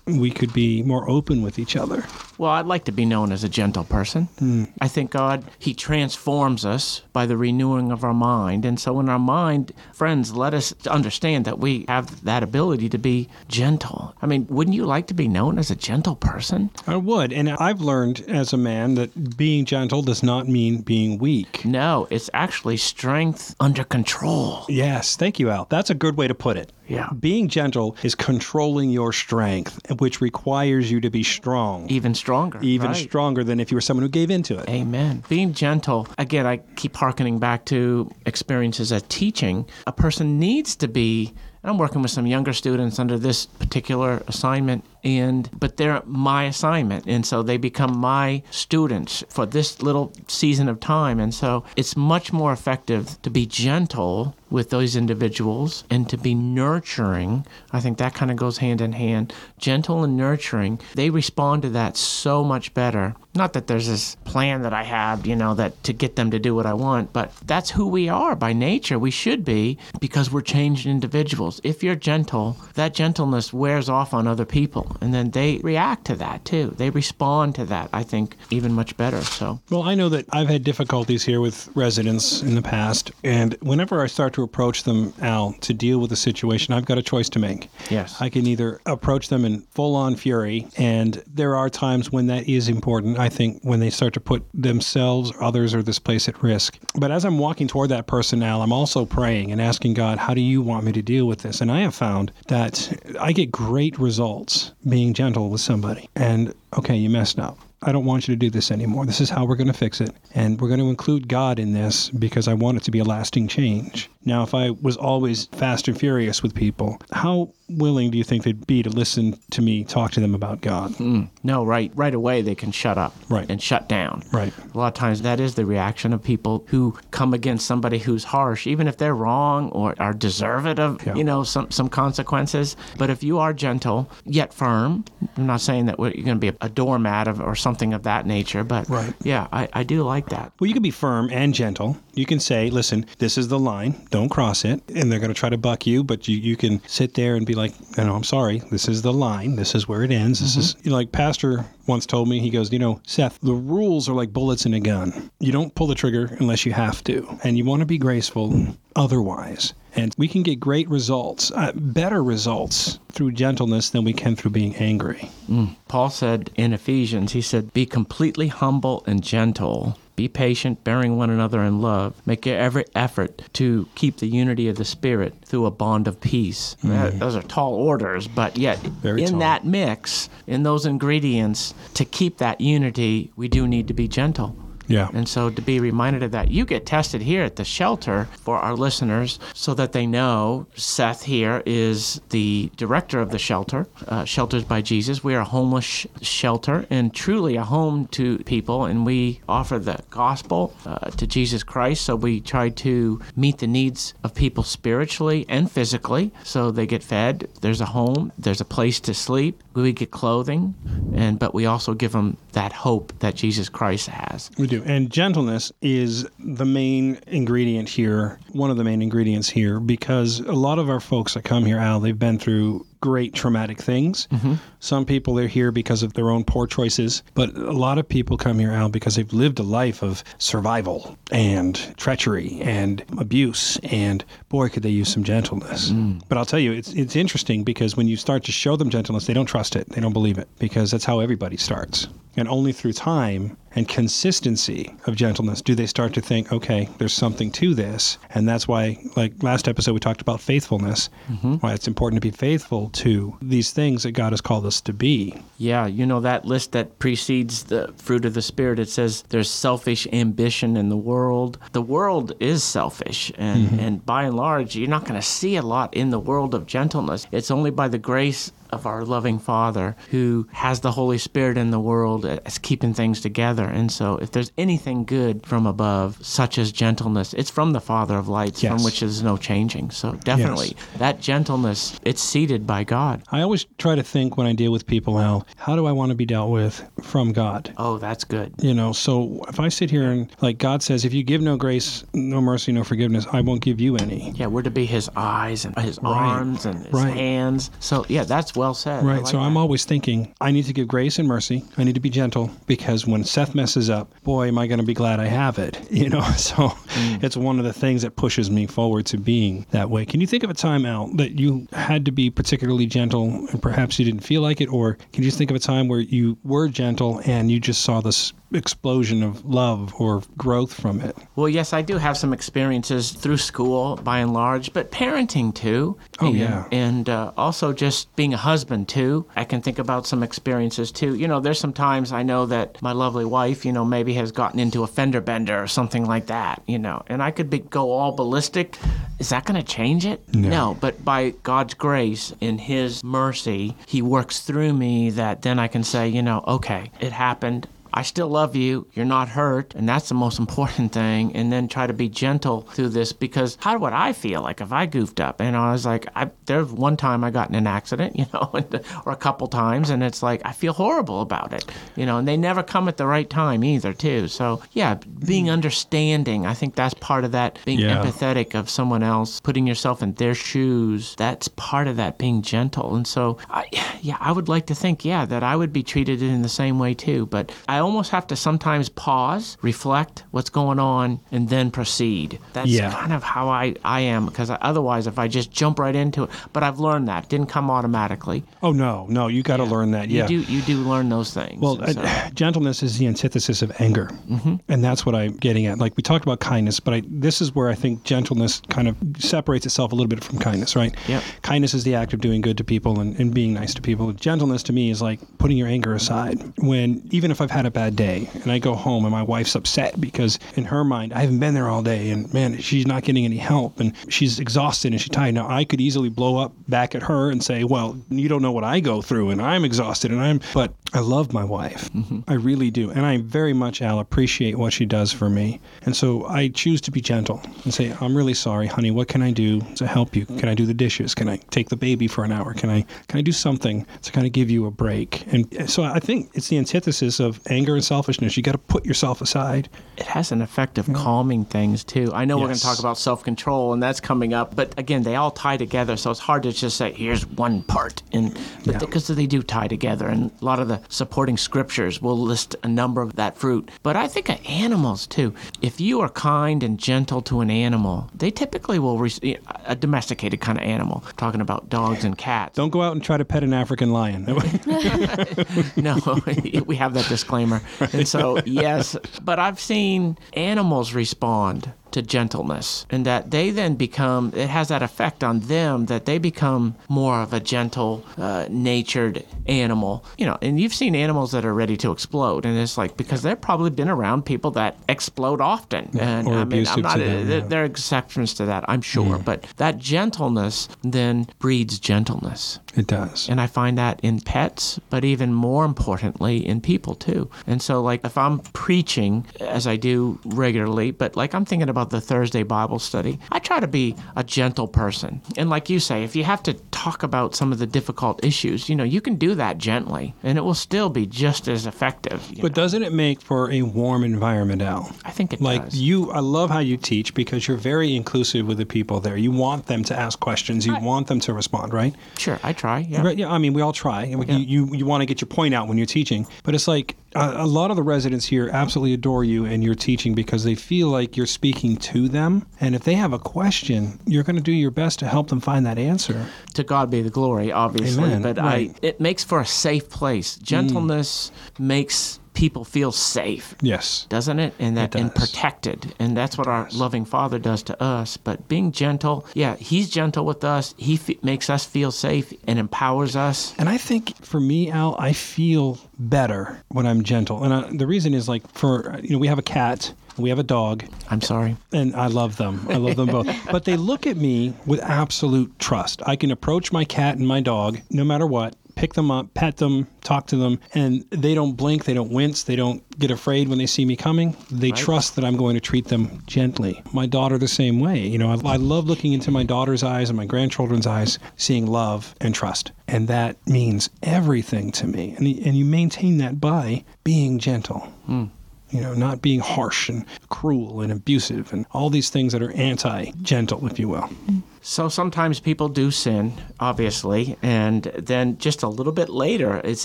we 0.06 0.30
could 0.30 0.52
be 0.52 0.82
more 0.82 1.08
open 1.08 1.42
with 1.42 1.58
each 1.58 1.76
other. 1.76 2.04
Well, 2.38 2.50
I'd 2.50 2.66
like 2.66 2.84
to 2.86 2.92
be 2.92 3.04
known 3.04 3.30
as 3.30 3.44
a 3.44 3.48
gentle 3.48 3.84
person. 3.84 4.28
Mm. 4.40 4.68
I 4.80 4.88
think 4.88 5.12
God, 5.12 5.44
He 5.58 5.74
transforms 5.74 6.64
us 6.64 7.02
by 7.12 7.26
the 7.26 7.36
renewing 7.36 7.92
of 7.92 8.02
our 8.02 8.14
mind. 8.14 8.64
And 8.64 8.80
so, 8.80 8.98
in 8.98 9.08
our 9.08 9.18
mind, 9.18 9.72
friends, 9.92 10.34
let 10.34 10.54
us 10.54 10.74
understand 10.88 11.44
that 11.44 11.60
we 11.60 11.84
have 11.86 12.24
that 12.24 12.42
ability 12.42 12.88
to 12.88 12.98
be 12.98 13.28
gentle. 13.48 14.14
I 14.20 14.26
mean, 14.26 14.46
wouldn't 14.48 14.74
you 14.74 14.86
like 14.86 15.06
to 15.08 15.14
be 15.14 15.28
known 15.28 15.58
as 15.58 15.70
a 15.70 15.76
gentle 15.76 16.16
person? 16.16 16.70
I 16.86 16.96
would. 16.96 17.32
And 17.32 17.50
I've 17.50 17.80
learned 17.80 18.24
as 18.26 18.52
a 18.52 18.56
man 18.56 18.94
that 18.96 19.36
being 19.36 19.64
gentle 19.64 20.02
does 20.02 20.22
not 20.22 20.48
mean 20.48 20.80
being 20.80 21.18
weak. 21.18 21.64
No, 21.64 22.08
it's 22.10 22.30
actually 22.34 22.76
strength 22.76 23.54
under 23.60 23.84
control. 23.84 24.64
Yes. 24.68 25.16
Thank 25.16 25.38
you, 25.38 25.50
Al. 25.50 25.66
That's 25.66 25.90
a 25.90 25.94
good 25.94 26.16
way 26.16 26.26
to 26.26 26.34
put 26.34 26.56
it. 26.56 26.72
Yeah. 26.88 27.08
Being 27.18 27.48
gentle 27.48 27.96
is 28.02 28.14
controlling 28.14 28.90
your 28.90 29.12
strength, 29.12 29.80
which 30.00 30.20
requires 30.20 30.90
you 30.90 31.00
to 31.00 31.10
be 31.10 31.22
strong. 31.22 31.88
Even 31.90 32.14
stronger. 32.14 32.58
Even 32.62 32.88
right. 32.88 32.96
stronger 32.96 33.44
than 33.44 33.60
if 33.60 33.70
you 33.70 33.76
were 33.76 33.80
someone 33.80 34.02
who 34.02 34.08
gave 34.08 34.30
into 34.30 34.58
it. 34.58 34.68
Amen. 34.68 35.24
Being 35.28 35.52
gentle, 35.52 36.08
again, 36.18 36.46
I 36.46 36.58
keep 36.76 36.96
harkening 36.96 37.38
back 37.38 37.64
to 37.66 38.10
experiences 38.26 38.92
at 38.92 39.08
teaching. 39.08 39.66
A 39.86 39.92
person 39.92 40.38
needs 40.38 40.76
to 40.76 40.88
be 40.88 41.34
and 41.62 41.70
I'm 41.70 41.78
working 41.78 42.02
with 42.02 42.10
some 42.10 42.26
younger 42.26 42.52
students 42.52 42.98
under 42.98 43.18
this 43.18 43.46
particular 43.46 44.22
assignment 44.26 44.84
and 45.04 45.50
but 45.58 45.76
they're 45.76 46.02
my 46.06 46.44
assignment. 46.44 47.06
And 47.06 47.26
so 47.26 47.42
they 47.42 47.56
become 47.56 47.96
my 47.96 48.42
students 48.50 49.24
for 49.28 49.46
this 49.46 49.82
little 49.82 50.12
season 50.28 50.68
of 50.68 50.80
time. 50.80 51.18
And 51.20 51.34
so 51.34 51.64
it's 51.76 51.96
much 51.96 52.32
more 52.32 52.52
effective 52.52 53.20
to 53.22 53.30
be 53.30 53.46
gentle 53.46 54.36
with 54.50 54.70
those 54.70 54.96
individuals 54.96 55.84
and 55.90 56.08
to 56.10 56.18
be 56.18 56.34
nurturing. 56.34 57.46
I 57.72 57.80
think 57.80 57.98
that 57.98 58.14
kind 58.14 58.30
of 58.30 58.36
goes 58.36 58.58
hand 58.58 58.80
in 58.80 58.92
hand. 58.92 59.32
Gentle 59.58 60.04
and 60.04 60.16
nurturing 60.16 60.78
they 60.94 61.10
respond 61.10 61.62
to 61.62 61.70
that 61.70 61.96
so 61.96 62.44
much 62.44 62.74
better. 62.74 63.14
Not 63.34 63.54
that 63.54 63.66
there's 63.66 63.88
this 63.88 64.16
plan 64.24 64.62
that 64.62 64.74
i 64.74 64.82
have 64.82 65.26
you 65.26 65.34
know 65.34 65.54
that 65.54 65.82
to 65.84 65.92
get 65.92 66.16
them 66.16 66.30
to 66.30 66.38
do 66.38 66.54
what 66.54 66.66
i 66.66 66.72
want 66.72 67.12
but 67.12 67.32
that's 67.46 67.70
who 67.70 67.86
we 67.86 68.08
are 68.08 68.36
by 68.36 68.52
nature. 68.52 68.98
We 68.98 69.10
should 69.10 69.44
be 69.44 69.78
because 70.00 70.30
we're 70.30 70.42
changed 70.42 70.86
individuals. 70.86 71.60
If 71.64 71.82
you're 71.82 71.94
gentle 71.96 72.56
that 72.74 72.94
gentleness 72.94 73.52
wears 73.52 73.88
off 73.88 74.14
on 74.14 74.26
other 74.26 74.44
people 74.44 74.91
and 75.00 75.12
then 75.12 75.30
they 75.30 75.58
react 75.58 76.04
to 76.06 76.16
that 76.16 76.44
too. 76.44 76.74
They 76.76 76.90
respond 76.90 77.54
to 77.56 77.64
that, 77.66 77.88
I 77.92 78.02
think, 78.02 78.36
even 78.50 78.72
much 78.72 78.96
better. 78.96 79.22
So, 79.22 79.60
well, 79.70 79.82
I 79.82 79.94
know 79.94 80.08
that 80.08 80.26
I've 80.30 80.48
had 80.48 80.64
difficulties 80.64 81.24
here 81.24 81.40
with 81.40 81.68
residents 81.74 82.42
in 82.42 82.54
the 82.54 82.62
past, 82.62 83.10
and 83.24 83.54
whenever 83.60 84.02
I 84.02 84.06
start 84.06 84.32
to 84.34 84.42
approach 84.42 84.84
them, 84.84 85.12
Al, 85.20 85.52
to 85.60 85.74
deal 85.74 85.98
with 85.98 86.10
the 86.10 86.16
situation, 86.16 86.74
I've 86.74 86.84
got 86.84 86.98
a 86.98 87.02
choice 87.02 87.28
to 87.30 87.38
make. 87.38 87.68
Yes, 87.90 88.20
I 88.20 88.28
can 88.28 88.46
either 88.46 88.80
approach 88.86 89.28
them 89.28 89.44
in 89.44 89.62
full-on 89.70 90.16
fury, 90.16 90.66
and 90.76 91.22
there 91.26 91.56
are 91.56 91.70
times 91.70 92.10
when 92.10 92.26
that 92.26 92.48
is 92.48 92.68
important. 92.68 93.18
I 93.18 93.28
think 93.28 93.60
when 93.62 93.80
they 93.80 93.90
start 93.90 94.14
to 94.14 94.20
put 94.20 94.44
themselves, 94.54 95.30
or 95.32 95.42
others, 95.42 95.74
or 95.74 95.82
this 95.82 95.98
place 95.98 96.28
at 96.28 96.42
risk. 96.42 96.78
But 96.94 97.10
as 97.10 97.24
I'm 97.24 97.38
walking 97.38 97.68
toward 97.68 97.90
that 97.90 98.06
person, 98.06 98.42
Al, 98.42 98.62
I'm 98.62 98.72
also 98.72 99.04
praying 99.04 99.52
and 99.52 99.60
asking 99.60 99.94
God, 99.94 100.18
"How 100.18 100.34
do 100.34 100.40
you 100.40 100.62
want 100.62 100.84
me 100.84 100.92
to 100.92 101.02
deal 101.02 101.26
with 101.26 101.40
this?" 101.40 101.60
And 101.60 101.70
I 101.70 101.80
have 101.80 101.94
found 101.94 102.32
that 102.48 102.92
I 103.20 103.32
get 103.32 103.50
great 103.50 103.98
results 103.98 104.72
being 104.88 105.14
gentle 105.14 105.50
with 105.50 105.60
somebody. 105.60 106.08
And 106.16 106.54
okay, 106.78 106.96
you 106.96 107.10
messed 107.10 107.38
up. 107.38 107.58
I 107.82 107.92
don't 107.92 108.04
want 108.04 108.28
you 108.28 108.34
to 108.34 108.38
do 108.38 108.50
this 108.50 108.70
anymore. 108.70 109.06
This 109.06 109.20
is 109.20 109.30
how 109.30 109.44
we're 109.44 109.56
going 109.56 109.66
to 109.66 109.72
fix 109.72 110.00
it. 110.00 110.14
And 110.34 110.60
we're 110.60 110.68
going 110.68 110.80
to 110.80 110.88
include 110.88 111.28
God 111.28 111.58
in 111.58 111.72
this 111.72 112.10
because 112.10 112.48
I 112.48 112.54
want 112.54 112.76
it 112.76 112.82
to 112.84 112.90
be 112.90 113.00
a 113.00 113.04
lasting 113.04 113.48
change. 113.48 114.08
Now, 114.24 114.44
if 114.44 114.54
I 114.54 114.70
was 114.70 114.96
always 114.96 115.46
fast 115.46 115.88
and 115.88 115.98
furious 115.98 116.42
with 116.42 116.54
people, 116.54 116.98
how 117.10 117.52
willing 117.68 118.10
do 118.10 118.18
you 118.18 118.24
think 118.24 118.44
they'd 118.44 118.66
be 118.66 118.82
to 118.82 118.90
listen 118.90 119.36
to 119.50 119.62
me 119.62 119.82
talk 119.82 120.12
to 120.12 120.20
them 120.20 120.34
about 120.34 120.60
God? 120.60 120.92
Mm, 120.92 121.28
no, 121.42 121.64
right. 121.64 121.90
Right 121.94 122.14
away, 122.14 122.40
they 122.40 122.54
can 122.54 122.70
shut 122.70 122.98
up 122.98 123.14
right. 123.28 123.46
and 123.50 123.60
shut 123.60 123.88
down. 123.88 124.22
Right. 124.32 124.52
A 124.74 124.78
lot 124.78 124.88
of 124.88 124.94
times, 124.94 125.22
that 125.22 125.40
is 125.40 125.56
the 125.56 125.66
reaction 125.66 126.12
of 126.12 126.22
people 126.22 126.64
who 126.68 126.96
come 127.10 127.34
against 127.34 127.66
somebody 127.66 127.98
who's 127.98 128.22
harsh, 128.22 128.68
even 128.68 128.86
if 128.86 128.96
they're 128.96 129.14
wrong 129.14 129.70
or 129.70 129.94
are 129.98 130.12
deserving 130.12 130.78
of, 130.78 131.04
yeah. 131.04 131.14
you 131.16 131.24
know, 131.24 131.42
some, 131.42 131.70
some 131.72 131.88
consequences. 131.88 132.76
But 132.98 133.10
if 133.10 133.24
you 133.24 133.38
are 133.40 133.52
gentle 133.52 134.08
yet 134.24 134.54
firm, 134.54 135.04
I'm 135.36 135.46
not 135.46 135.60
saying 135.60 135.86
that 135.86 135.98
you're 135.98 136.10
going 136.12 136.40
to 136.40 136.52
be 136.52 136.52
a 136.60 136.68
doormat 136.68 137.26
of, 137.26 137.40
or 137.40 137.56
something 137.56 137.71
of 137.94 138.02
that 138.02 138.26
nature, 138.26 138.64
but 138.64 138.88
right. 138.88 139.14
yeah, 139.22 139.48
I, 139.52 139.68
I 139.72 139.82
do 139.82 140.02
like 140.02 140.28
that. 140.30 140.52
Well, 140.58 140.68
you 140.68 140.74
can 140.74 140.82
be 140.82 140.90
firm 140.90 141.30
and 141.32 141.54
gentle. 141.54 141.96
You 142.14 142.26
can 142.26 142.40
say, 142.40 142.70
listen, 142.70 143.06
this 143.18 143.38
is 143.38 143.48
the 143.48 143.58
line, 143.58 144.06
don't 144.10 144.28
cross 144.28 144.64
it. 144.64 144.82
And 144.94 145.10
they're 145.10 145.18
going 145.18 145.32
to 145.32 145.38
try 145.38 145.48
to 145.48 145.58
buck 145.58 145.86
you, 145.86 146.04
but 146.04 146.28
you, 146.28 146.36
you 146.36 146.56
can 146.56 146.82
sit 146.86 147.14
there 147.14 147.36
and 147.36 147.46
be 147.46 147.54
like, 147.54 147.72
you 147.96 148.04
know, 148.04 148.14
I'm 148.14 148.24
sorry, 148.24 148.58
this 148.70 148.88
is 148.88 149.02
the 149.02 149.12
line, 149.12 149.56
this 149.56 149.74
is 149.74 149.88
where 149.88 150.02
it 150.02 150.10
ends. 150.10 150.40
This 150.40 150.52
mm-hmm. 150.52 150.60
is, 150.60 150.76
you 150.82 150.90
know, 150.90 150.96
like 150.96 151.12
Pastor 151.12 151.64
once 151.86 152.06
told 152.06 152.28
me, 152.28 152.40
he 152.40 152.50
goes, 152.50 152.72
you 152.72 152.78
know, 152.78 153.00
Seth, 153.06 153.38
the 153.40 153.54
rules 153.54 154.08
are 154.08 154.14
like 154.14 154.32
bullets 154.32 154.66
in 154.66 154.74
a 154.74 154.80
gun. 154.80 155.30
You 155.40 155.52
don't 155.52 155.74
pull 155.74 155.86
the 155.86 155.94
trigger 155.94 156.36
unless 156.38 156.66
you 156.66 156.72
have 156.72 157.02
to. 157.04 157.38
And 157.42 157.56
you 157.56 157.64
want 157.64 157.80
to 157.80 157.86
be 157.86 157.98
graceful 157.98 158.76
otherwise. 158.94 159.74
And 159.94 160.14
we 160.16 160.28
can 160.28 160.42
get 160.42 160.58
great 160.58 160.88
results, 160.88 161.50
uh, 161.54 161.72
better 161.74 162.22
results 162.22 162.98
through 163.10 163.32
gentleness 163.32 163.90
than 163.90 164.04
we 164.04 164.12
can 164.12 164.36
through 164.36 164.52
being 164.52 164.74
angry. 164.76 165.30
Mm. 165.50 165.76
Paul 165.88 166.10
said 166.10 166.50
in 166.56 166.72
Ephesians, 166.72 167.32
he 167.32 167.42
said, 167.42 167.72
Be 167.72 167.84
completely 167.84 168.48
humble 168.48 169.04
and 169.06 169.22
gentle. 169.22 169.98
Be 170.14 170.28
patient, 170.28 170.84
bearing 170.84 171.16
one 171.16 171.30
another 171.30 171.62
in 171.62 171.80
love. 171.80 172.14
Make 172.26 172.46
every 172.46 172.84
effort 172.94 173.42
to 173.54 173.88
keep 173.94 174.18
the 174.18 174.26
unity 174.26 174.68
of 174.68 174.76
the 174.76 174.84
Spirit 174.84 175.34
through 175.44 175.64
a 175.64 175.70
bond 175.70 176.06
of 176.06 176.20
peace. 176.20 176.76
Mm. 176.82 176.88
That, 176.90 177.18
those 177.18 177.36
are 177.36 177.42
tall 177.42 177.74
orders, 177.74 178.28
but 178.28 178.56
yet 178.58 178.78
Very 178.78 179.22
in 179.22 179.30
tall. 179.30 179.38
that 179.40 179.64
mix, 179.64 180.28
in 180.46 180.62
those 180.62 180.84
ingredients, 180.86 181.74
to 181.94 182.04
keep 182.04 182.38
that 182.38 182.60
unity, 182.60 183.32
we 183.36 183.48
do 183.48 183.66
need 183.66 183.88
to 183.88 183.94
be 183.94 184.06
gentle. 184.06 184.56
Yeah. 184.92 185.08
And 185.14 185.28
so 185.28 185.50
to 185.50 185.62
be 185.62 185.80
reminded 185.80 186.22
of 186.22 186.32
that, 186.32 186.50
you 186.50 186.64
get 186.64 186.84
tested 186.86 187.22
here 187.22 187.42
at 187.42 187.56
the 187.56 187.64
shelter 187.64 188.28
for 188.44 188.58
our 188.58 188.76
listeners 188.76 189.38
so 189.54 189.74
that 189.74 189.92
they 189.92 190.06
know 190.06 190.66
Seth 190.74 191.22
here 191.22 191.62
is 191.64 192.20
the 192.30 192.70
director 192.76 193.20
of 193.20 193.30
the 193.30 193.38
shelter, 193.38 193.86
uh, 194.08 194.24
Shelters 194.24 194.64
by 194.64 194.82
Jesus. 194.82 195.24
We 195.24 195.34
are 195.34 195.40
a 195.40 195.44
homeless 195.44 195.84
sh- 195.84 196.06
shelter 196.20 196.86
and 196.90 197.14
truly 197.14 197.56
a 197.56 197.64
home 197.64 198.06
to 198.08 198.38
people, 198.38 198.84
and 198.84 199.06
we 199.06 199.40
offer 199.48 199.78
the 199.78 199.98
gospel 200.10 200.74
uh, 200.86 201.10
to 201.10 201.26
Jesus 201.26 201.62
Christ. 201.62 202.04
So 202.04 202.14
we 202.16 202.40
try 202.40 202.68
to 202.68 203.20
meet 203.36 203.58
the 203.58 203.66
needs 203.66 204.14
of 204.24 204.34
people 204.34 204.62
spiritually 204.62 205.46
and 205.48 205.70
physically 205.70 206.32
so 206.44 206.70
they 206.70 206.86
get 206.86 207.02
fed. 207.02 207.48
There's 207.60 207.80
a 207.80 207.86
home, 207.86 208.32
there's 208.38 208.60
a 208.60 208.64
place 208.64 209.00
to 209.00 209.14
sleep, 209.14 209.62
we 209.74 209.92
get 209.92 210.10
clothing, 210.10 210.74
and 211.14 211.38
but 211.38 211.54
we 211.54 211.66
also 211.66 211.94
give 211.94 212.12
them 212.12 212.36
that 212.52 212.72
hope 212.72 213.12
that 213.20 213.34
Jesus 213.34 213.68
Christ 213.68 214.08
has. 214.08 214.50
We 214.58 214.66
do. 214.66 214.81
And 214.84 215.10
gentleness 215.10 215.72
is 215.80 216.26
the 216.38 216.64
main 216.64 217.18
ingredient 217.26 217.88
here, 217.88 218.38
one 218.52 218.70
of 218.70 218.76
the 218.76 218.84
main 218.84 219.02
ingredients 219.02 219.48
here, 219.48 219.80
because 219.80 220.40
a 220.40 220.52
lot 220.52 220.78
of 220.78 220.88
our 220.88 221.00
folks 221.00 221.34
that 221.34 221.44
come 221.44 221.64
here, 221.64 221.78
Al, 221.78 222.00
they've 222.00 222.18
been 222.18 222.38
through 222.38 222.86
great 223.00 223.34
traumatic 223.34 223.80
things. 223.80 224.28
Mm-hmm. 224.30 224.54
Some 224.82 225.04
people 225.04 225.38
are 225.38 225.46
here 225.46 225.70
because 225.70 226.02
of 226.02 226.14
their 226.14 226.28
own 226.28 226.42
poor 226.42 226.66
choices, 226.66 227.22
but 227.34 227.56
a 227.56 227.70
lot 227.70 227.98
of 227.98 228.08
people 228.08 228.36
come 228.36 228.58
here, 228.58 228.72
Al, 228.72 228.88
because 228.88 229.14
they've 229.14 229.32
lived 229.32 229.60
a 229.60 229.62
life 229.62 230.02
of 230.02 230.24
survival 230.38 231.16
and 231.30 231.76
treachery 231.96 232.58
and 232.62 233.04
abuse. 233.16 233.78
And 233.84 234.24
boy, 234.48 234.70
could 234.70 234.82
they 234.82 234.90
use 234.90 235.08
some 235.08 235.22
gentleness. 235.22 235.90
Mm. 235.90 236.20
But 236.28 236.36
I'll 236.36 236.44
tell 236.44 236.58
you, 236.58 236.72
it's, 236.72 236.92
it's 236.94 237.14
interesting 237.14 237.62
because 237.62 237.96
when 237.96 238.08
you 238.08 238.16
start 238.16 238.42
to 238.44 238.52
show 238.52 238.74
them 238.74 238.90
gentleness, 238.90 239.26
they 239.26 239.34
don't 239.34 239.46
trust 239.46 239.76
it, 239.76 239.88
they 239.90 240.00
don't 240.00 240.12
believe 240.12 240.36
it, 240.36 240.48
because 240.58 240.90
that's 240.90 241.04
how 241.04 241.20
everybody 241.20 241.56
starts. 241.56 242.08
And 242.36 242.48
only 242.48 242.72
through 242.72 242.94
time 242.94 243.58
and 243.74 243.86
consistency 243.86 244.94
of 245.06 245.16
gentleness 245.16 245.60
do 245.60 245.74
they 245.74 245.86
start 245.86 246.14
to 246.14 246.20
think, 246.20 246.50
okay, 246.50 246.88
there's 246.98 247.12
something 247.12 247.50
to 247.52 247.74
this. 247.74 248.18
And 248.30 248.48
that's 248.48 248.66
why, 248.66 248.98
like 249.16 249.42
last 249.42 249.68
episode, 249.68 249.92
we 249.92 250.00
talked 250.00 250.22
about 250.22 250.40
faithfulness, 250.40 251.10
mm-hmm. 251.28 251.54
why 251.56 251.74
it's 251.74 251.86
important 251.86 252.22
to 252.22 252.26
be 252.26 252.34
faithful 252.34 252.88
to 252.90 253.36
these 253.42 253.70
things 253.70 254.02
that 254.02 254.12
God 254.12 254.32
has 254.32 254.40
called 254.40 254.64
us 254.64 254.71
to 254.80 254.92
be. 254.92 255.34
Yeah, 255.58 255.86
you 255.86 256.06
know, 256.06 256.20
that 256.20 256.44
list 256.44 256.72
that 256.72 256.98
precedes 256.98 257.64
the 257.64 257.92
fruit 257.96 258.24
of 258.24 258.34
the 258.34 258.42
Spirit, 258.42 258.78
it 258.78 258.88
says 258.88 259.22
there's 259.28 259.50
selfish 259.50 260.06
ambition 260.12 260.76
in 260.76 260.88
the 260.88 260.96
world. 260.96 261.58
The 261.72 261.82
world 261.82 262.32
is 262.40 262.64
selfish. 262.64 263.30
And, 263.36 263.68
mm-hmm. 263.68 263.80
and 263.80 264.06
by 264.06 264.24
and 264.24 264.36
large, 264.36 264.74
you're 264.74 264.88
not 264.88 265.04
going 265.04 265.20
to 265.20 265.26
see 265.26 265.56
a 265.56 265.62
lot 265.62 265.94
in 265.94 266.10
the 266.10 266.18
world 266.18 266.54
of 266.54 266.66
gentleness. 266.66 267.26
It's 267.30 267.50
only 267.50 267.70
by 267.70 267.88
the 267.88 267.98
grace 267.98 268.52
of 268.72 268.86
our 268.86 269.04
loving 269.04 269.38
Father 269.38 269.94
who 270.10 270.48
has 270.52 270.80
the 270.80 270.92
Holy 270.92 271.18
Spirit 271.18 271.58
in 271.58 271.70
the 271.70 271.78
world 271.78 272.24
as 272.24 272.58
keeping 272.58 272.94
things 272.94 273.20
together. 273.20 273.64
And 273.64 273.92
so, 273.92 274.16
if 274.16 274.32
there's 274.32 274.50
anything 274.56 275.04
good 275.04 275.46
from 275.46 275.66
above, 275.66 276.18
such 276.24 276.58
as 276.58 276.72
gentleness, 276.72 277.34
it's 277.34 277.50
from 277.50 277.72
the 277.72 277.80
Father 277.80 278.16
of 278.16 278.28
lights, 278.28 278.62
Yes. 278.62 278.72
from 278.72 278.82
which 278.84 279.00
there's 279.00 279.22
no 279.22 279.36
changing. 279.36 279.90
So, 279.90 280.12
definitely, 280.24 280.74
that 280.96 281.20
gentleness, 281.20 282.00
it's 282.04 282.22
seated 282.22 282.66
by 282.66 282.84
God. 282.84 283.22
I 283.30 283.42
always 283.42 283.66
try 283.78 283.94
to 283.94 284.02
think 284.02 284.36
when 284.36 284.46
I 284.46 284.54
deal 284.54 284.72
with 284.72 284.86
people, 284.86 285.18
Al, 285.18 285.46
how 285.56 285.76
do 285.76 285.86
I 285.86 285.92
want 285.92 286.10
to 286.10 286.14
be 286.16 286.24
dealt 286.26 286.50
with 286.50 286.82
from 287.02 287.32
God? 287.32 287.72
Oh, 287.76 287.98
that's 287.98 288.24
good. 288.24 288.54
You 288.62 288.74
know, 288.74 288.92
so 288.92 289.44
if 289.48 289.60
I 289.60 289.68
sit 289.68 289.90
here 289.90 290.10
and, 290.10 290.30
like 290.40 290.58
God 290.58 290.82
says, 290.82 291.04
if 291.04 291.12
you 291.12 291.22
give 291.22 291.42
no 291.42 291.56
grace, 291.56 292.04
no 292.14 292.40
mercy, 292.40 292.72
no 292.72 292.84
forgiveness, 292.84 293.26
I 293.32 293.42
won't 293.42 293.60
give 293.60 293.80
you 293.80 293.96
any. 293.96 294.30
Yeah, 294.34 294.46
we're 294.46 294.62
to 294.62 294.70
be 294.70 294.86
his 294.86 295.10
eyes 295.14 295.64
and 295.66 295.76
his 295.78 295.98
arms 295.98 296.64
and 296.64 296.84
his 296.86 296.92
Right. 296.92 297.12
hands. 297.12 297.70
So, 297.80 298.06
yeah, 298.08 298.24
that's 298.24 298.54
well 298.62 298.74
said. 298.74 299.04
Right. 299.04 299.16
like 299.16 299.26
so 299.26 299.40
I'm 299.40 299.56
always 299.56 299.84
thinking, 299.84 300.32
I 300.40 300.52
need 300.52 300.66
to 300.66 300.72
give 300.72 300.86
grace 300.86 301.18
and 301.18 301.26
mercy. 301.26 301.64
I 301.76 301.82
need 301.82 301.96
to 301.96 302.00
be 302.00 302.10
gentle 302.10 302.48
because 302.68 303.08
when 303.08 303.24
Seth 303.24 303.56
messes 303.56 303.90
up, 303.90 304.14
boy, 304.22 304.46
am 304.46 304.56
I 304.56 304.68
going 304.68 304.78
to 304.78 304.86
be 304.86 304.94
glad 304.94 305.18
I 305.18 305.26
have 305.26 305.58
it. 305.58 305.80
You 306.02 306.08
know, 306.08 306.22
so 306.36 306.68
mm. 306.68 307.22
it's 307.22 307.36
one 307.36 307.58
of 307.58 307.64
the 307.64 307.72
things 307.72 308.02
that 308.02 308.16
pushes 308.16 308.50
me 308.50 308.66
forward 308.66 309.06
to 309.06 309.18
being 309.18 309.66
that 309.70 309.88
way. 309.90 310.04
Can 310.04 310.20
you 310.20 310.26
think 310.26 310.42
of 310.42 310.50
a 310.50 310.54
time, 310.54 310.86
Al, 310.86 311.08
that 311.14 311.38
you 311.38 311.68
had 311.72 312.04
to 312.06 312.10
be 312.12 312.30
particularly 312.30 312.86
gentle 312.86 313.28
and 313.50 313.60
perhaps 313.60 313.98
you 313.98 314.04
didn't 314.04 314.24
feel 314.24 314.42
like 314.42 314.60
it? 314.60 314.72
Or 314.72 314.94
can 315.12 315.22
you 315.22 315.28
just 315.28 315.38
think 315.38 315.50
of 315.50 315.56
a 315.56 315.60
time 315.60 315.86
where 315.86 316.00
you 316.00 316.38
were 316.44 316.68
gentle 316.68 317.20
and 317.24 317.50
you 317.50 317.60
just 317.60 317.82
saw 317.82 318.00
this 318.00 318.32
explosion 318.54 319.22
of 319.22 319.44
love 319.44 319.94
or 319.98 320.22
growth 320.36 320.72
from 320.72 321.00
it? 321.00 321.16
Well, 321.36 321.48
yes, 321.48 321.72
I 321.72 321.82
do 321.82 321.98
have 321.98 322.16
some 322.16 322.32
experiences 322.32 323.12
through 323.12 323.38
school 323.38 323.96
by 323.96 324.18
and 324.18 324.32
large, 324.32 324.72
but 324.72 324.90
parenting 324.90 325.54
too. 325.54 325.96
Oh, 326.20 326.28
and, 326.28 326.36
yeah. 326.36 326.64
And 326.70 327.08
uh, 327.08 327.32
also 327.36 327.72
just 327.72 328.14
being 328.16 328.34
a 328.34 328.36
husband 328.36 328.88
too. 328.88 329.26
I 329.36 329.44
can 329.44 329.62
think 329.62 329.78
about 329.78 330.06
some 330.06 330.22
experiences 330.22 330.92
too. 330.92 331.14
You 331.14 331.28
know, 331.28 331.40
there's 331.40 331.58
some 331.58 331.72
times 331.72 332.12
I 332.12 332.22
know 332.22 332.46
that 332.46 332.80
my 332.82 332.92
lovely 332.92 333.24
wife, 333.24 333.64
you 333.64 333.72
know, 333.72 333.84
maybe 333.84 334.14
has 334.14 334.32
gotten 334.32 334.60
into 334.60 334.82
a 334.82 334.86
fender 334.86 335.20
bender 335.20 335.60
or 335.60 335.66
something 335.66 336.04
like 336.04 336.26
that, 336.26 336.62
you 336.66 336.78
know, 336.78 337.02
and 337.06 337.22
I 337.22 337.30
could 337.30 337.50
be, 337.50 337.60
go 337.60 337.90
all 337.90 338.12
ballistic. 338.12 338.76
Is 339.18 339.28
that 339.28 339.44
going 339.44 339.60
to 339.60 339.66
change 339.66 340.04
it? 340.04 340.20
No. 340.34 340.76
but 340.80 341.04
by 341.04 341.30
God's 341.42 341.74
grace 341.74 342.34
and 342.40 342.60
His 342.60 343.04
mercy, 343.04 343.76
He 343.86 344.02
works 344.02 344.40
through 344.40 344.72
me 344.72 345.10
that 345.10 345.42
then 345.42 345.58
I 345.58 345.68
can 345.68 345.84
say, 345.84 346.08
you 346.08 346.22
know, 346.22 346.42
okay, 346.46 346.90
it 347.00 347.12
happened. 347.12 347.68
I 347.94 348.02
still 348.02 348.28
love 348.28 348.56
you. 348.56 348.86
You're 348.94 349.04
not 349.04 349.28
hurt. 349.28 349.74
And 349.74 349.88
that's 349.88 350.08
the 350.08 350.14
most 350.14 350.38
important 350.44 350.92
thing. 350.92 351.34
And 351.36 351.52
then 351.52 351.68
try 351.68 351.86
to 351.86 351.92
be 351.92 352.08
gentle 352.08 352.62
through 352.72 352.90
this 352.90 353.12
because 353.12 353.58
how 353.60 353.78
would 353.78 353.92
I 353.92 354.12
feel 354.12 354.42
like 354.42 354.60
if 354.60 354.72
I 354.72 354.86
goofed 354.86 355.20
up? 355.20 355.40
And 355.40 355.56
I 355.56 355.72
was 355.72 355.84
like, 355.86 356.06
I, 356.16 356.30
there's 356.46 356.70
one 356.72 356.96
time 356.96 357.24
I 357.24 357.30
got 357.30 357.48
in 357.48 357.54
an 357.54 357.66
accident, 357.66 358.16
you 358.18 358.26
know, 358.32 358.50
and, 358.54 358.84
or 359.06 359.12
a 359.12 359.16
couple 359.16 359.46
times. 359.48 359.90
And 359.90 360.02
it's 360.02 360.22
like, 360.22 360.42
I 360.44 360.52
feel 360.52 360.72
horrible 360.72 361.20
about 361.20 361.52
it, 361.52 361.70
you 361.96 362.06
know, 362.06 362.18
and 362.18 362.26
they 362.28 362.36
never 362.36 362.62
come 362.62 362.88
at 362.88 362.96
the 362.96 363.06
right 363.06 363.28
time 363.28 363.62
either, 363.64 363.92
too. 363.92 364.28
So, 364.28 364.62
yeah, 364.72 364.94
being 364.94 365.50
understanding, 365.50 366.46
I 366.46 366.54
think 366.54 366.74
that's 366.74 366.94
part 366.94 367.24
of 367.24 367.32
that, 367.32 367.58
being 367.64 367.80
Yeah. 367.80 368.02
empathetic 368.02 368.54
of 368.54 368.68
someone 368.70 369.02
else, 369.02 369.40
putting 369.40 369.66
yourself 369.66 370.02
in 370.02 370.14
their 370.14 370.34
shoes. 370.34 371.14
That's 371.16 371.48
part 371.48 371.88
of 371.88 371.96
that 371.96 372.18
being 372.18 372.42
gentle. 372.42 372.94
And 372.94 373.06
so, 373.06 373.38
I, 373.50 373.66
yeah, 374.00 374.16
I 374.20 374.32
would 374.32 374.48
like 374.48 374.66
to 374.66 374.74
think, 374.74 375.04
yeah, 375.04 375.24
that 375.26 375.42
I 375.42 375.56
would 375.56 375.72
be 375.72 375.82
treated 375.82 376.22
in 376.22 376.42
the 376.42 376.48
same 376.48 376.78
way 376.78 376.94
too. 376.94 377.26
But 377.26 377.52
I 377.68 377.80
almost 377.82 378.10
have 378.12 378.26
to 378.28 378.36
sometimes 378.36 378.88
pause, 378.88 379.58
reflect 379.60 380.24
what's 380.30 380.48
going 380.48 380.78
on, 380.78 381.20
and 381.30 381.48
then 381.50 381.70
proceed. 381.70 382.38
That's 382.54 382.70
Yeah. 382.70 382.90
kind 382.92 383.12
of 383.12 383.22
how 383.22 383.48
I, 383.50 383.74
I 383.84 384.00
am 384.00 384.24
because 384.26 384.50
otherwise, 384.60 385.06
if 385.06 385.18
I 385.18 385.28
just 385.28 385.50
jump 385.50 385.78
right 385.78 385.94
into 385.94 386.24
it, 386.24 386.30
but 386.54 386.62
I've 386.62 386.78
learned 386.80 387.08
that 387.08 387.24
it 387.24 387.28
didn't 387.28 387.48
come 387.48 387.70
automatically. 387.70 388.44
Oh, 388.62 388.72
no, 388.72 389.06
no, 389.10 389.28
you 389.28 389.42
got 389.42 389.58
to 389.58 389.64
learn 389.64 389.90
that. 389.90 390.08
Yeah. 390.08 390.28
You 390.28 390.42
do 390.44 390.52
you 390.52 390.62
do 390.62 390.76
learn 390.78 391.08
those 391.10 391.34
things. 391.34 391.60
Well, 391.60 391.76
so- 391.86 392.00
uh, 392.00 392.30
gentleness 392.30 392.82
is 392.82 392.96
the 392.98 393.06
antithesis 393.06 393.60
of 393.62 393.72
anger, 393.80 394.08
mm-hmm. 394.30 394.56
and 394.68 394.82
that's 394.82 395.04
what 395.04 395.14
I'm 395.14 395.32
getting 395.36 395.66
at. 395.66 395.78
Like 395.78 395.96
we 395.96 396.02
talked 396.02 396.24
about 396.24 396.40
kindness, 396.40 396.80
but 396.80 396.94
I, 396.94 397.02
this 397.06 397.40
is 397.42 397.54
where 397.54 397.68
I 397.68 397.74
think 397.74 398.04
gentleness 398.04 398.62
kind 398.70 398.88
of 398.88 398.96
separates 399.18 399.66
itself 399.66 399.92
a 399.92 399.94
little 399.94 400.08
bit 400.08 400.22
from 400.22 400.38
kindness, 400.38 400.76
right? 400.76 400.94
Yeah. 401.08 401.20
Kindness 401.42 401.74
is 401.74 401.84
the 401.84 401.94
act 401.94 402.12
of 402.14 402.20
doing 402.20 402.40
good 402.40 402.56
to 402.58 402.64
people 402.64 403.00
and, 403.00 403.18
and 403.18 403.34
being 403.34 403.52
nice 403.52 403.74
to 403.74 403.82
people. 403.82 404.12
Gentleness 404.12 404.62
to 404.64 404.72
me 404.72 404.90
is 404.90 405.02
like 405.02 405.18
putting 405.38 405.56
your 405.56 405.68
anger 405.68 405.94
aside. 405.94 406.40
When 406.58 407.02
even 407.10 407.30
if 407.30 407.40
I've 407.40 407.50
had 407.50 407.66
a 407.66 407.70
bad 407.72 407.96
day 407.96 408.28
and 408.34 408.50
I 408.50 408.58
go 408.58 408.74
home 408.74 409.04
and 409.04 409.12
my 409.12 409.22
wife's 409.22 409.54
upset 409.54 410.00
because 410.00 410.38
in 410.56 410.64
her 410.64 410.84
mind 410.84 411.12
I 411.12 411.20
haven't 411.20 411.40
been 411.40 411.54
there 411.54 411.68
all 411.68 411.82
day 411.82 412.10
and 412.10 412.32
man 412.32 412.58
she's 412.58 412.86
not 412.86 413.02
getting 413.02 413.24
any 413.24 413.36
help 413.36 413.80
and 413.80 413.92
she's 414.08 414.38
exhausted 414.38 414.92
and 414.92 415.00
she's 415.00 415.10
tired. 415.10 415.34
Now 415.34 415.48
I 415.48 415.64
could 415.64 415.80
easily 415.80 416.08
blow 416.08 416.38
up 416.38 416.52
back 416.68 416.94
at 416.94 417.02
her 417.02 417.30
and 417.30 417.42
say, 417.42 417.64
well, 417.64 417.98
you 418.10 418.28
don't 418.28 418.42
know 418.42 418.52
what 418.52 418.64
I 418.64 418.80
go 418.80 419.02
through 419.02 419.30
and 419.30 419.40
I'm 419.40 419.64
exhausted 419.64 420.10
and 420.10 420.20
I'm. 420.20 420.40
But 420.54 420.74
I 420.94 421.00
love 421.00 421.32
my 421.32 421.44
wife. 421.44 421.90
Mm-hmm. 421.92 422.20
I 422.28 422.34
really 422.34 422.70
do, 422.70 422.90
and 422.90 423.06
I 423.06 423.18
very 423.18 423.54
much 423.54 423.80
Al 423.80 423.98
appreciate 423.98 424.58
what 424.58 424.74
she 424.74 424.84
does 424.84 425.10
for 425.10 425.30
me. 425.30 425.58
And 425.86 425.96
so 425.96 426.26
I 426.26 426.48
choose 426.48 426.82
to 426.82 426.90
be 426.90 427.00
gentle 427.00 427.40
and 427.64 427.72
say, 427.72 427.94
I'm 428.00 428.14
really 428.14 428.34
sorry, 428.34 428.66
honey. 428.66 428.90
What 428.90 429.08
can 429.08 429.22
I 429.22 429.30
do 429.30 429.60
to 429.76 429.86
help 429.86 430.14
you? 430.14 430.26
Can 430.26 430.48
I 430.48 430.54
do 430.54 430.66
the 430.66 430.74
dishes? 430.74 431.14
Can 431.14 431.28
I 431.28 431.38
take 431.50 431.70
the 431.70 431.76
baby 431.76 432.08
for 432.08 432.24
an 432.24 432.32
hour? 432.32 432.52
Can 432.52 432.68
I 432.68 432.84
can 433.08 433.18
I 433.18 433.22
do 433.22 433.32
something 433.32 433.86
to 434.02 434.12
kind 434.12 434.26
of 434.26 434.32
give 434.32 434.50
you 434.50 434.66
a 434.66 434.70
break? 434.70 435.24
And 435.32 435.70
so 435.70 435.84
I 435.84 435.98
think 435.98 436.30
it's 436.34 436.48
the 436.48 436.58
antithesis 436.58 437.20
of 437.20 437.40
anger 437.46 437.61
and 437.70 437.84
selfishness. 437.84 438.36
You 438.36 438.42
got 438.42 438.52
to 438.52 438.58
put 438.58 438.84
yourself 438.84 439.20
aside. 439.20 439.68
it 439.96 440.06
has 440.06 440.32
an 440.32 440.42
effect 440.42 440.78
of 440.78 440.92
calming 440.92 441.44
things 441.44 441.84
too. 441.84 442.10
I 442.14 442.24
know 442.24 442.36
we're 442.38 442.46
going 442.46 442.56
to 442.56 442.62
talk 442.62 442.78
about 442.80 442.98
self 442.98 443.22
control, 443.24 443.72
and 443.72 443.82
that's 443.82 444.00
coming 444.00 444.34
up. 444.34 444.54
But 444.56 444.78
again, 444.78 445.02
they 445.02 445.16
all 445.16 445.30
tie 445.30 445.56
together, 445.56 445.96
so 445.96 446.10
it's 446.10 446.20
hard 446.20 446.42
to 446.44 446.52
just 446.52 446.76
say 446.76 446.92
here's 446.92 447.26
one 447.26 447.62
part, 447.62 448.02
and 448.12 448.34
but 448.64 448.74
Yeah. 448.74 448.78
because 448.78 449.06
they 449.06 449.26
do 449.26 449.42
tie 449.42 449.68
together, 449.68 450.06
and 450.08 450.30
a 450.40 450.44
lot 450.44 450.58
of 450.60 450.68
the 450.68 450.80
supporting 450.88 451.36
scriptures 451.36 452.00
will 452.02 452.18
list 452.18 452.56
a 452.62 452.68
number 452.68 453.02
of 453.02 453.14
that 453.16 453.36
fruit. 453.36 453.70
But 453.82 453.96
I 453.96 454.08
think 454.08 454.28
of 454.28 454.38
animals 454.48 455.06
too. 455.06 455.34
If 455.60 455.80
you 455.80 456.00
are 456.00 456.08
kind 456.08 456.62
and 456.62 456.78
gentle 456.78 457.22
to 457.22 457.40
an 457.40 457.50
animal, 457.50 458.10
they 458.14 458.30
typically 458.30 458.78
will 458.78 458.98
re- 458.98 459.38
a 459.66 459.76
domesticated 459.76 460.40
kind 460.40 460.58
of 460.58 460.64
animal. 460.64 461.04
Talking 461.16 461.40
about 461.40 461.68
dogs 461.68 462.04
and 462.04 462.16
cats. 462.16 462.56
Don't 462.56 462.70
go 462.70 462.82
out 462.82 462.92
and 462.92 463.02
try 463.02 463.16
to 463.16 463.24
pet 463.24 463.42
an 463.44 463.52
African 463.52 463.92
lion. 463.92 464.24
no, 465.76 465.96
we 466.66 466.76
have 466.76 466.94
that 466.94 467.06
disclaimer. 467.08 467.51
And 467.92 468.06
so, 468.06 468.38
yes, 468.46 468.96
but 469.22 469.38
I've 469.38 469.60
seen 469.60 470.16
animals 470.34 470.94
respond 470.94 471.72
to 471.92 472.02
gentleness 472.02 472.86
and 472.90 473.06
that 473.06 473.30
they 473.30 473.50
then 473.50 473.74
become, 473.74 474.32
it 474.34 474.48
has 474.48 474.68
that 474.68 474.82
effect 474.82 475.22
on 475.22 475.40
them 475.40 475.86
that 475.86 476.04
they 476.04 476.18
become 476.18 476.74
more 476.88 477.20
of 477.20 477.32
a 477.32 477.40
gentle, 477.40 478.04
uh, 478.18 478.46
natured 478.50 479.24
animal. 479.46 480.04
You 480.18 480.26
know, 480.26 480.38
and 480.42 480.60
you've 480.60 480.74
seen 480.74 480.94
animals 480.94 481.32
that 481.32 481.44
are 481.44 481.54
ready 481.54 481.76
to 481.78 481.92
explode. 481.92 482.44
And 482.44 482.58
it's 482.58 482.78
like, 482.78 482.96
because 482.96 483.22
they've 483.22 483.40
probably 483.40 483.70
been 483.70 483.88
around 483.88 484.24
people 484.24 484.50
that 484.52 484.76
explode 484.88 485.40
often. 485.40 485.90
and 485.98 486.28
or 486.28 486.34
I 486.34 486.44
mean, 486.44 486.66
I'm 486.66 486.82
not, 486.82 486.98
them, 486.98 487.28
yeah. 487.28 487.40
there 487.40 487.62
are 487.62 487.66
exceptions 487.66 488.34
to 488.34 488.46
that, 488.46 488.64
I'm 488.68 488.82
sure. 488.82 489.18
But 489.18 489.44
that 489.56 489.78
gentleness 489.78 490.68
then 490.82 491.26
breeds 491.38 491.78
gentleness. 491.78 492.60
it 492.74 492.86
does. 492.86 493.28
And 493.28 493.40
I 493.40 493.46
find 493.46 493.78
that 493.78 494.00
in 494.02 494.20
pets, 494.20 494.80
but 494.90 495.04
even 495.04 495.32
more 495.32 495.64
importantly 495.64 496.46
in 496.46 496.60
people 496.60 496.94
too. 496.94 497.30
And 497.46 497.60
so, 497.60 497.82
like, 497.82 498.04
if 498.04 498.16
I'm 498.16 498.38
preaching, 498.40 499.26
as 499.40 499.66
I 499.66 499.76
do 499.76 500.18
regularly, 500.24 500.90
but 500.90 501.16
like 501.16 501.34
I'm 501.34 501.44
thinking 501.44 501.68
about 501.68 501.81
the 501.90 502.00
Thursday 502.00 502.42
Bible 502.42 502.78
study, 502.78 503.18
I 503.30 503.38
try 503.38 503.60
to 503.60 503.66
be 503.66 503.94
a 504.16 504.24
gentle 504.24 504.68
person. 504.68 505.20
And 505.36 505.50
like 505.50 505.68
you 505.70 505.80
say, 505.80 506.04
if 506.04 506.16
you 506.16 506.24
have 506.24 506.42
to 506.44 506.54
talk 506.70 507.02
about 507.02 507.34
some 507.34 507.52
of 507.52 507.58
the 507.58 507.66
difficult 507.66 508.24
issues, 508.24 508.68
you 508.68 508.76
know, 508.76 508.84
you 508.84 509.00
can 509.00 509.16
do 509.16 509.34
that 509.34 509.58
gently 509.58 510.14
and 510.22 510.38
it 510.38 510.42
will 510.42 510.54
still 510.54 510.88
be 510.88 511.06
just 511.06 511.48
as 511.48 511.66
effective. 511.66 512.26
But 512.40 512.52
know. 512.52 512.62
doesn't 512.62 512.82
it 512.82 512.92
make 512.92 513.20
for 513.20 513.50
a 513.50 513.62
warm 513.62 514.04
environment, 514.04 514.62
Al? 514.62 514.90
I 515.04 515.10
think 515.10 515.32
it 515.32 515.36
does. 515.36 515.44
like 515.44 515.64
does. 515.66 515.80
you 515.80 516.10
i 516.12 516.20
love 516.20 516.50
how 516.50 516.58
you 516.58 516.76
teach 516.76 517.14
because 517.14 517.46
you're 517.46 517.56
very 517.56 517.94
inclusive 517.94 518.46
with 518.46 518.58
the 518.58 518.66
people 518.66 519.00
there 519.00 519.16
you 519.16 519.30
want 519.30 519.66
them 519.66 519.84
to 519.84 519.98
ask 519.98 520.18
questions 520.20 520.66
you 520.66 520.78
want 520.80 521.06
them 521.06 521.20
to 521.20 521.32
respond 521.32 521.72
right 521.72 521.94
Sure, 522.18 522.38
I 522.42 522.52
try. 522.52 522.78
Yeah. 522.80 523.02
Right, 523.02 523.18
yeah, 523.18 523.30
I 523.30 523.38
mean, 523.38 523.52
we 523.52 523.62
all 523.62 523.72
try. 523.72 524.04
and 524.04 524.18
we- 524.20 524.26
You, 524.26 524.38
you, 524.66 524.76
you 524.76 524.86
want 524.86 525.02
to 525.02 525.06
get 525.06 525.20
your 525.20 525.28
point 525.28 525.54
out 525.54 525.68
when 525.68 525.76
you're 525.76 525.86
teaching, 525.86 526.26
but 526.44 526.54
it's 526.54 526.68
like 526.68 526.96
a, 527.14 527.46
lot 527.46 527.70
of 527.70 527.76
the 527.76 527.82
residents 527.82 528.26
here 528.26 528.48
absolutely 528.52 528.94
adore 528.94 529.24
you 529.24 529.44
and 529.44 529.62
your 529.62 529.74
teaching 529.74 530.14
because 530.14 530.44
they 530.44 530.54
feel 530.54 530.88
like 530.88 531.16
you're 531.16 531.26
speaking 531.26 531.76
to 531.76 532.08
them. 532.08 532.46
And 532.60 532.74
if 532.74 532.84
they 532.84 532.94
have 532.94 533.12
a 533.12 533.18
question, 533.18 533.98
you're 534.06 534.22
going 534.22 534.36
to 534.36 534.42
do 534.42 534.52
your 534.52 534.70
best 534.70 534.98
to 535.00 535.06
help 535.06 535.28
them 535.28 535.40
find 535.40 535.66
that 535.66 535.78
answer. 535.78 536.26
to 536.54 536.64
God 536.64 536.90
be 536.90 537.02
the 537.02 537.10
glory, 537.10 537.52
obviously. 537.52 538.04
Amen. 538.04 538.22
But 538.22 538.38
Right. 538.38 538.70
Mm. 538.70 538.76
I, 538.76 538.78
it 538.82 539.00
makes 539.00 539.24
for 539.24 539.40
a 539.40 539.46
safe 539.46 539.88
place. 539.88 540.36
Gentleness 540.36 541.30
makes 541.58 542.18
people 542.34 542.64
feel 542.64 542.92
safe. 542.92 543.54
Yes. 543.60 544.06
doesn't 544.08 544.38
it? 544.38 544.54
And 544.58 544.76
that 544.76 544.94
and 544.94 545.12
does. 545.12 545.30
protected, 545.30 545.94
and 545.98 546.16
that's 546.16 546.36
what 546.38 546.46
our 546.46 546.68
loving 546.72 547.04
Father 547.04 547.38
does 547.38 547.62
to 547.64 547.82
us. 547.82 548.16
But 548.16 548.48
being 548.48 548.72
gentle, 548.72 549.26
yeah, 549.34 549.56
He's 549.56 549.90
gentle 549.90 550.24
with 550.24 550.42
us. 550.44 550.74
He 550.78 550.94
f- 550.94 551.22
makes 551.22 551.50
us 551.50 551.64
feel 551.64 551.90
safe 551.92 552.32
and 552.46 552.58
empowers 552.58 553.16
us. 553.16 553.54
And 553.58 553.68
I 553.68 553.76
think 553.78 554.16
for 554.24 554.40
me, 554.40 554.70
Al, 554.70 554.96
I 554.98 555.12
feel 555.12 555.78
better 555.98 556.62
when 556.68 556.86
I'm 556.86 557.02
gentle. 557.04 557.44
And 557.44 557.52
uh, 557.52 557.68
the 557.72 557.86
reason 557.86 558.14
is 558.14 558.28
like 558.28 558.46
for, 558.52 558.98
you 559.02 559.10
know, 559.10 559.18
we 559.18 559.28
have 559.28 559.38
a 559.38 559.42
cat, 559.42 559.92
we 560.18 560.28
have 560.30 560.38
a 560.38 560.42
dog, 560.42 560.84
I'm 561.10 561.20
sorry. 561.20 561.56
and 561.72 561.94
I 561.94 562.06
love 562.08 562.36
them. 562.36 562.66
I 562.68 562.76
love 562.76 562.96
them 562.96 563.08
both. 563.08 563.28
But 563.50 563.64
they 563.64 563.76
look 563.76 564.06
at 564.06 564.16
me 564.16 564.54
with 564.66 564.80
absolute 564.80 565.58
trust. 565.58 566.02
I 566.06 566.16
can 566.16 566.30
approach 566.30 566.72
my 566.72 566.84
cat 566.84 567.16
and 567.18 567.26
my 567.26 567.40
dog 567.40 567.78
no 567.90 568.04
matter 568.04 568.26
what. 568.26 568.54
Pick 568.82 568.94
them 568.94 569.12
up, 569.12 569.32
pet 569.34 569.58
them, 569.58 569.86
talk 570.02 570.26
to 570.26 570.34
them, 570.36 570.58
and 570.74 571.04
they 571.10 571.36
don't 571.36 571.52
blink, 571.52 571.84
they 571.84 571.94
don't 571.94 572.10
wince, 572.10 572.42
they 572.42 572.56
don't 572.56 572.82
get 572.98 573.12
afraid 573.12 573.46
when 573.46 573.56
they 573.56 573.64
see 573.66 573.84
me 573.84 573.94
coming. 573.94 574.36
They 574.50 574.72
Right. 574.72 574.76
trust 574.76 575.14
that 575.14 575.24
I'm 575.24 575.36
going 575.36 575.54
to 575.54 575.60
treat 575.60 575.86
them 575.86 576.20
gently. 576.26 576.82
My 576.92 577.06
daughter, 577.06 577.38
the 577.38 577.46
same 577.46 577.78
way. 577.78 578.00
You 578.00 578.18
know, 578.18 578.32
I, 578.32 578.54
I 578.54 578.56
love 578.56 578.86
looking 578.88 579.12
into 579.12 579.30
my 579.30 579.44
daughter's 579.44 579.84
eyes 579.84 580.10
and 580.10 580.16
my 580.16 580.26
grandchildren's 580.26 580.84
eyes, 580.88 581.20
seeing 581.36 581.68
love 581.68 582.16
and 582.20 582.34
trust. 582.34 582.72
And 582.88 583.06
that 583.06 583.36
means 583.46 583.88
everything 584.02 584.72
to 584.72 584.88
me. 584.88 585.14
And, 585.16 585.28
and 585.28 585.56
you 585.56 585.64
maintain 585.64 586.18
that 586.18 586.40
by 586.40 586.82
being 587.04 587.38
gentle. 587.38 587.82
Hmm. 588.06 588.24
You 588.70 588.80
know, 588.80 588.94
not 588.94 589.22
being 589.22 589.38
harsh 589.38 589.90
and 589.90 590.04
cruel 590.28 590.80
and 590.80 590.90
abusive 590.90 591.52
and 591.52 591.66
all 591.70 591.88
these 591.88 592.10
things 592.10 592.32
that 592.32 592.42
are 592.42 592.50
anti 592.52 593.12
gentle, 593.22 593.64
if 593.68 593.78
you 593.78 593.86
will. 593.86 594.08
Mm-hmm. 594.08 594.38
So 594.64 594.88
sometimes 594.88 595.40
people 595.40 595.68
do 595.68 595.90
sin, 595.90 596.34
obviously, 596.60 597.36
and 597.42 597.82
then 597.82 598.38
just 598.38 598.62
a 598.62 598.68
little 598.68 598.92
bit 598.92 599.08
later, 599.08 599.60
it's 599.64 599.84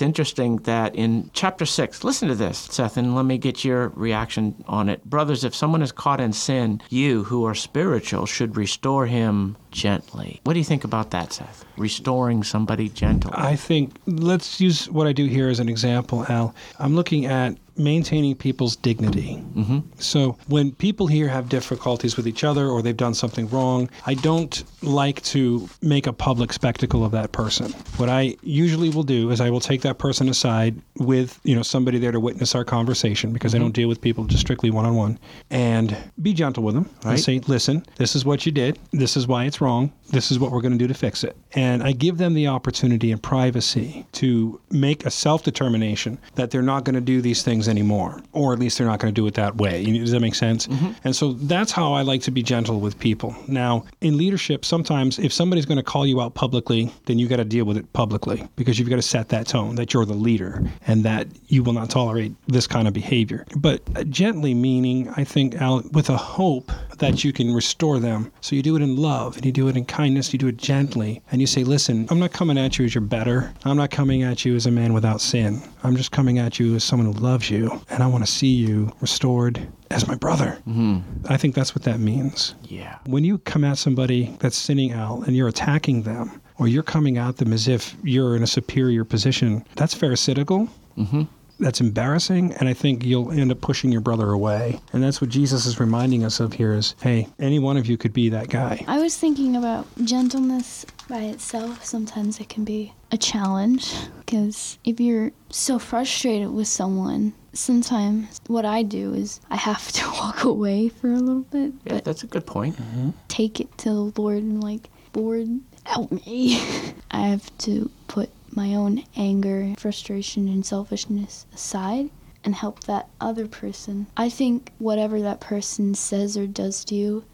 interesting 0.00 0.58
that 0.58 0.94
in 0.94 1.30
chapter 1.34 1.66
6, 1.66 2.04
listen 2.04 2.28
to 2.28 2.36
this, 2.36 2.58
Seth, 2.70 2.96
and 2.96 3.16
let 3.16 3.24
me 3.24 3.38
get 3.38 3.64
your 3.64 3.88
reaction 3.88 4.54
on 4.68 4.88
it. 4.88 5.04
Brothers, 5.04 5.42
if 5.42 5.52
someone 5.52 5.82
is 5.82 5.90
caught 5.90 6.20
in 6.20 6.32
sin, 6.32 6.80
you 6.90 7.24
who 7.24 7.44
are 7.44 7.56
spiritual 7.56 8.24
should 8.24 8.56
restore 8.56 9.06
him 9.06 9.56
gently. 9.72 10.40
What 10.44 10.52
do 10.52 10.60
you 10.60 10.64
think 10.64 10.84
about 10.84 11.10
that, 11.10 11.32
Seth? 11.32 11.64
Restoring 11.76 12.44
somebody 12.44 12.88
gently. 12.88 13.32
I 13.34 13.56
think 13.56 13.96
let's 14.06 14.60
use 14.60 14.88
what 14.88 15.08
I 15.08 15.12
do 15.12 15.26
here 15.26 15.48
as 15.48 15.58
an 15.58 15.68
example, 15.68 16.24
Al. 16.28 16.54
I'm 16.78 16.94
looking 16.94 17.26
at 17.26 17.56
maintaining 17.78 18.34
people's 18.34 18.76
dignity. 18.76 19.42
Mm-hmm. 19.54 19.78
So 19.98 20.36
when 20.48 20.72
people 20.72 21.06
here 21.06 21.28
have 21.28 21.48
difficulties 21.48 22.16
with 22.16 22.26
each 22.26 22.44
other 22.44 22.68
or 22.68 22.82
they've 22.82 22.96
done 22.96 23.14
something 23.14 23.48
wrong, 23.50 23.88
I 24.06 24.14
don't 24.14 24.64
like 24.82 25.22
to 25.24 25.68
make 25.82 26.06
a 26.06 26.12
public 26.12 26.52
spectacle 26.52 27.04
of 27.04 27.12
that 27.12 27.32
person. 27.32 27.72
What 27.96 28.08
I 28.08 28.36
usually 28.42 28.90
will 28.90 29.02
do 29.04 29.30
is 29.30 29.40
I 29.40 29.50
will 29.50 29.60
take 29.60 29.82
that 29.82 29.98
person 29.98 30.28
aside 30.28 30.74
with 30.96 31.38
you 31.44 31.54
know 31.54 31.62
somebody 31.62 31.98
there 31.98 32.12
to 32.12 32.20
witness 32.20 32.54
our 32.54 32.64
conversation 32.64 33.32
because 33.32 33.54
I 33.54 33.58
don't 33.58 33.72
deal 33.74 33.88
with 33.88 34.00
people 34.00 34.24
just 34.24 34.40
strictly 34.40 34.70
one 34.70 34.84
on 34.86 34.94
one, 34.96 35.18
and 35.50 35.96
be 36.20 36.32
gentle 36.32 36.62
with 36.62 36.74
them. 36.74 36.88
I 37.04 37.10
Right. 37.10 37.18
say, 37.18 37.40
listen, 37.46 37.84
this 37.96 38.14
is 38.16 38.24
what 38.24 38.44
you 38.46 38.52
did. 38.52 38.78
This 38.92 39.16
is 39.16 39.26
why 39.26 39.44
it's 39.44 39.60
wrong. 39.60 39.92
This 40.10 40.30
is 40.30 40.38
what 40.38 40.52
we're 40.52 40.60
going 40.60 40.72
to 40.72 40.78
do 40.78 40.88
to 40.88 40.94
fix 40.94 41.24
it. 41.24 41.36
And 41.52 41.82
I 41.82 41.92
give 41.92 42.18
them 42.18 42.34
the 42.34 42.48
opportunity 42.48 43.12
and 43.12 43.22
privacy 43.22 44.06
to 44.12 44.60
make 44.70 45.04
a 45.06 45.10
self 45.10 45.42
determination 45.42 46.18
that 46.34 46.50
they're 46.50 46.62
not 46.62 46.84
going 46.84 46.94
to 46.94 47.00
do 47.00 47.20
these 47.20 47.42
things 47.42 47.68
anymore, 47.68 48.22
or 48.32 48.52
at 48.52 48.58
least 48.58 48.78
they're 48.78 48.86
not 48.86 49.00
going 49.00 49.12
to 49.14 49.20
do 49.20 49.26
it 49.26 49.34
that 49.34 49.56
way. 49.56 49.84
Does 49.84 50.12
that 50.12 50.20
make 50.20 50.34
sense? 50.34 50.66
Mm-hmm. 50.66 50.92
And 51.04 51.14
so 51.14 51.32
that's 51.34 51.72
how 51.72 51.92
I 51.92 52.02
like 52.02 52.22
to 52.22 52.30
be 52.30 52.42
gentle 52.42 52.80
with 52.80 52.98
people. 52.98 53.36
Now, 53.46 53.84
in 54.00 54.16
leadership, 54.16 54.64
sometimes 54.64 55.18
if 55.18 55.32
somebody's 55.32 55.66
going 55.66 55.78
to 55.78 55.82
call 55.84 56.06
you 56.06 56.20
out 56.20 56.34
publicly, 56.34 56.92
then 57.06 57.18
you 57.18 57.28
got 57.28 57.36
to 57.36 57.44
deal 57.44 57.64
with 57.64 57.76
it 57.76 57.92
publicly 57.92 58.46
because 58.56 58.78
you've 58.78 58.88
got 58.88 58.96
to 58.96 59.02
set 59.02 59.28
that 59.28 59.46
tone 59.46 59.74
that 59.76 59.92
you're 59.92 60.04
the 60.04 60.14
leader 60.14 60.62
and 60.86 61.04
that 61.04 61.28
you 61.48 61.62
will 61.62 61.72
not 61.72 61.90
tolerate 61.90 62.32
this 62.46 62.66
kind 62.66 62.88
of 62.88 62.94
behavior. 62.94 63.44
But 63.56 64.08
gently 64.10 64.54
meaning, 64.54 65.08
I 65.10 65.24
think, 65.24 65.54
Al, 65.56 65.82
with 65.92 66.10
a 66.10 66.16
hope 66.16 66.70
that 66.98 67.24
you 67.24 67.32
can 67.32 67.52
restore 67.52 67.98
them. 67.98 68.32
So 68.40 68.56
you 68.56 68.62
do 68.62 68.76
it 68.76 68.82
in 68.82 68.96
love 68.96 69.36
and 69.36 69.44
you 69.46 69.52
do 69.52 69.68
it 69.68 69.76
in 69.76 69.84
kindness, 69.84 70.32
you 70.32 70.38
do 70.38 70.48
it 70.48 70.56
gently, 70.56 71.22
and 71.30 71.40
you 71.40 71.46
say, 71.46 71.64
listen, 71.64 72.06
I'm 72.10 72.18
not 72.18 72.32
coming 72.32 72.58
at 72.58 72.78
you 72.78 72.84
as 72.84 72.94
you're 72.94 73.02
better. 73.02 73.52
I'm 73.64 73.76
not 73.76 73.90
coming 73.90 74.22
at 74.22 74.44
you 74.44 74.54
as 74.54 74.66
a 74.66 74.70
man 74.70 74.92
without 74.92 75.20
sin. 75.20 75.62
I'm 75.82 75.96
just 75.96 76.12
coming 76.12 76.38
at 76.38 76.58
you 76.58 76.74
as 76.74 76.84
someone 76.84 77.12
who 77.12 77.20
loves 77.20 77.50
you, 77.50 77.80
and 77.90 78.02
I 78.02 78.06
want 78.06 78.24
to 78.26 78.30
see 78.30 78.48
you 78.48 78.92
restored 79.00 79.66
as 79.90 80.06
my 80.06 80.14
brother. 80.14 80.58
Mm-hmm. 80.68 81.26
I 81.32 81.36
think 81.36 81.54
that's 81.54 81.74
what 81.74 81.84
that 81.84 82.00
means. 82.00 82.54
yeah. 82.64 82.98
When 83.06 83.24
you 83.24 83.38
come 83.38 83.64
at 83.64 83.78
somebody 83.78 84.36
that's 84.40 84.56
sinning 84.56 84.92
out 84.92 85.26
and 85.26 85.36
you're 85.36 85.48
attacking 85.48 86.02
them, 86.02 86.40
or 86.58 86.66
you're 86.68 86.82
coming 86.82 87.18
at 87.18 87.36
them 87.36 87.52
as 87.52 87.68
if 87.68 87.94
you're 88.02 88.34
in 88.34 88.42
a 88.42 88.46
superior 88.46 89.04
position, 89.04 89.64
that's 89.76 89.94
pharisaical. 89.94 90.68
Mm-hmm. 90.98 91.22
That's 91.60 91.80
embarrassing, 91.80 92.52
and 92.54 92.68
I 92.68 92.74
think 92.74 93.04
you'll 93.04 93.32
end 93.32 93.50
up 93.50 93.60
pushing 93.60 93.90
your 93.90 94.00
brother 94.00 94.30
away. 94.30 94.80
And 94.92 95.02
that's 95.02 95.20
what 95.20 95.30
Jesus 95.30 95.66
is 95.66 95.80
reminding 95.80 96.24
us 96.24 96.38
of 96.40 96.52
here: 96.52 96.72
is 96.72 96.94
hey, 97.02 97.26
any 97.38 97.58
one 97.58 97.76
of 97.76 97.86
you 97.86 97.96
could 97.96 98.12
be 98.12 98.28
that 98.30 98.48
guy. 98.48 98.84
I 98.86 99.00
was 99.00 99.16
thinking 99.16 99.56
about 99.56 99.86
gentleness 100.04 100.86
by 101.08 101.22
itself. 101.22 101.84
Sometimes 101.84 102.38
it 102.40 102.48
can 102.48 102.64
be 102.64 102.92
a 103.10 103.16
challenge 103.16 103.92
because 104.20 104.78
if 104.84 105.00
you're 105.00 105.32
so 105.50 105.78
frustrated 105.78 106.50
with 106.50 106.68
someone, 106.68 107.32
sometimes 107.54 108.40
what 108.46 108.64
I 108.64 108.82
do 108.82 109.14
is 109.14 109.40
I 109.50 109.56
have 109.56 109.90
to 109.92 110.06
walk 110.12 110.44
away 110.44 110.88
for 110.90 111.10
a 111.10 111.16
little 111.18 111.42
bit, 111.42 111.72
Yeah, 111.84 111.94
but 111.94 112.04
that's 112.04 112.22
a 112.22 112.26
good 112.26 112.46
point. 112.46 112.76
Mm-hmm. 112.76 113.10
take 113.28 113.60
it 113.60 113.76
to 113.78 113.88
the 114.12 114.20
Lord 114.20 114.38
and 114.42 114.62
like, 114.62 114.88
Lord, 115.14 115.48
help 115.84 116.12
me. 116.12 116.60
I 117.10 117.28
have 117.28 117.56
to 117.58 117.90
put 118.08 118.28
my 118.58 118.74
own 118.74 119.04
anger, 119.14 119.72
frustration, 119.78 120.48
and 120.48 120.66
selfishness 120.66 121.46
aside 121.54 122.10
and 122.42 122.56
help 122.56 122.82
that 122.84 123.08
other 123.20 123.46
person. 123.46 124.08
I 124.16 124.28
think 124.28 124.72
whatever 124.78 125.20
that 125.22 125.40
person 125.40 125.94
says 125.94 126.36
or 126.36 126.48
does 126.48 126.84
to 126.86 126.96
you, 126.96 127.24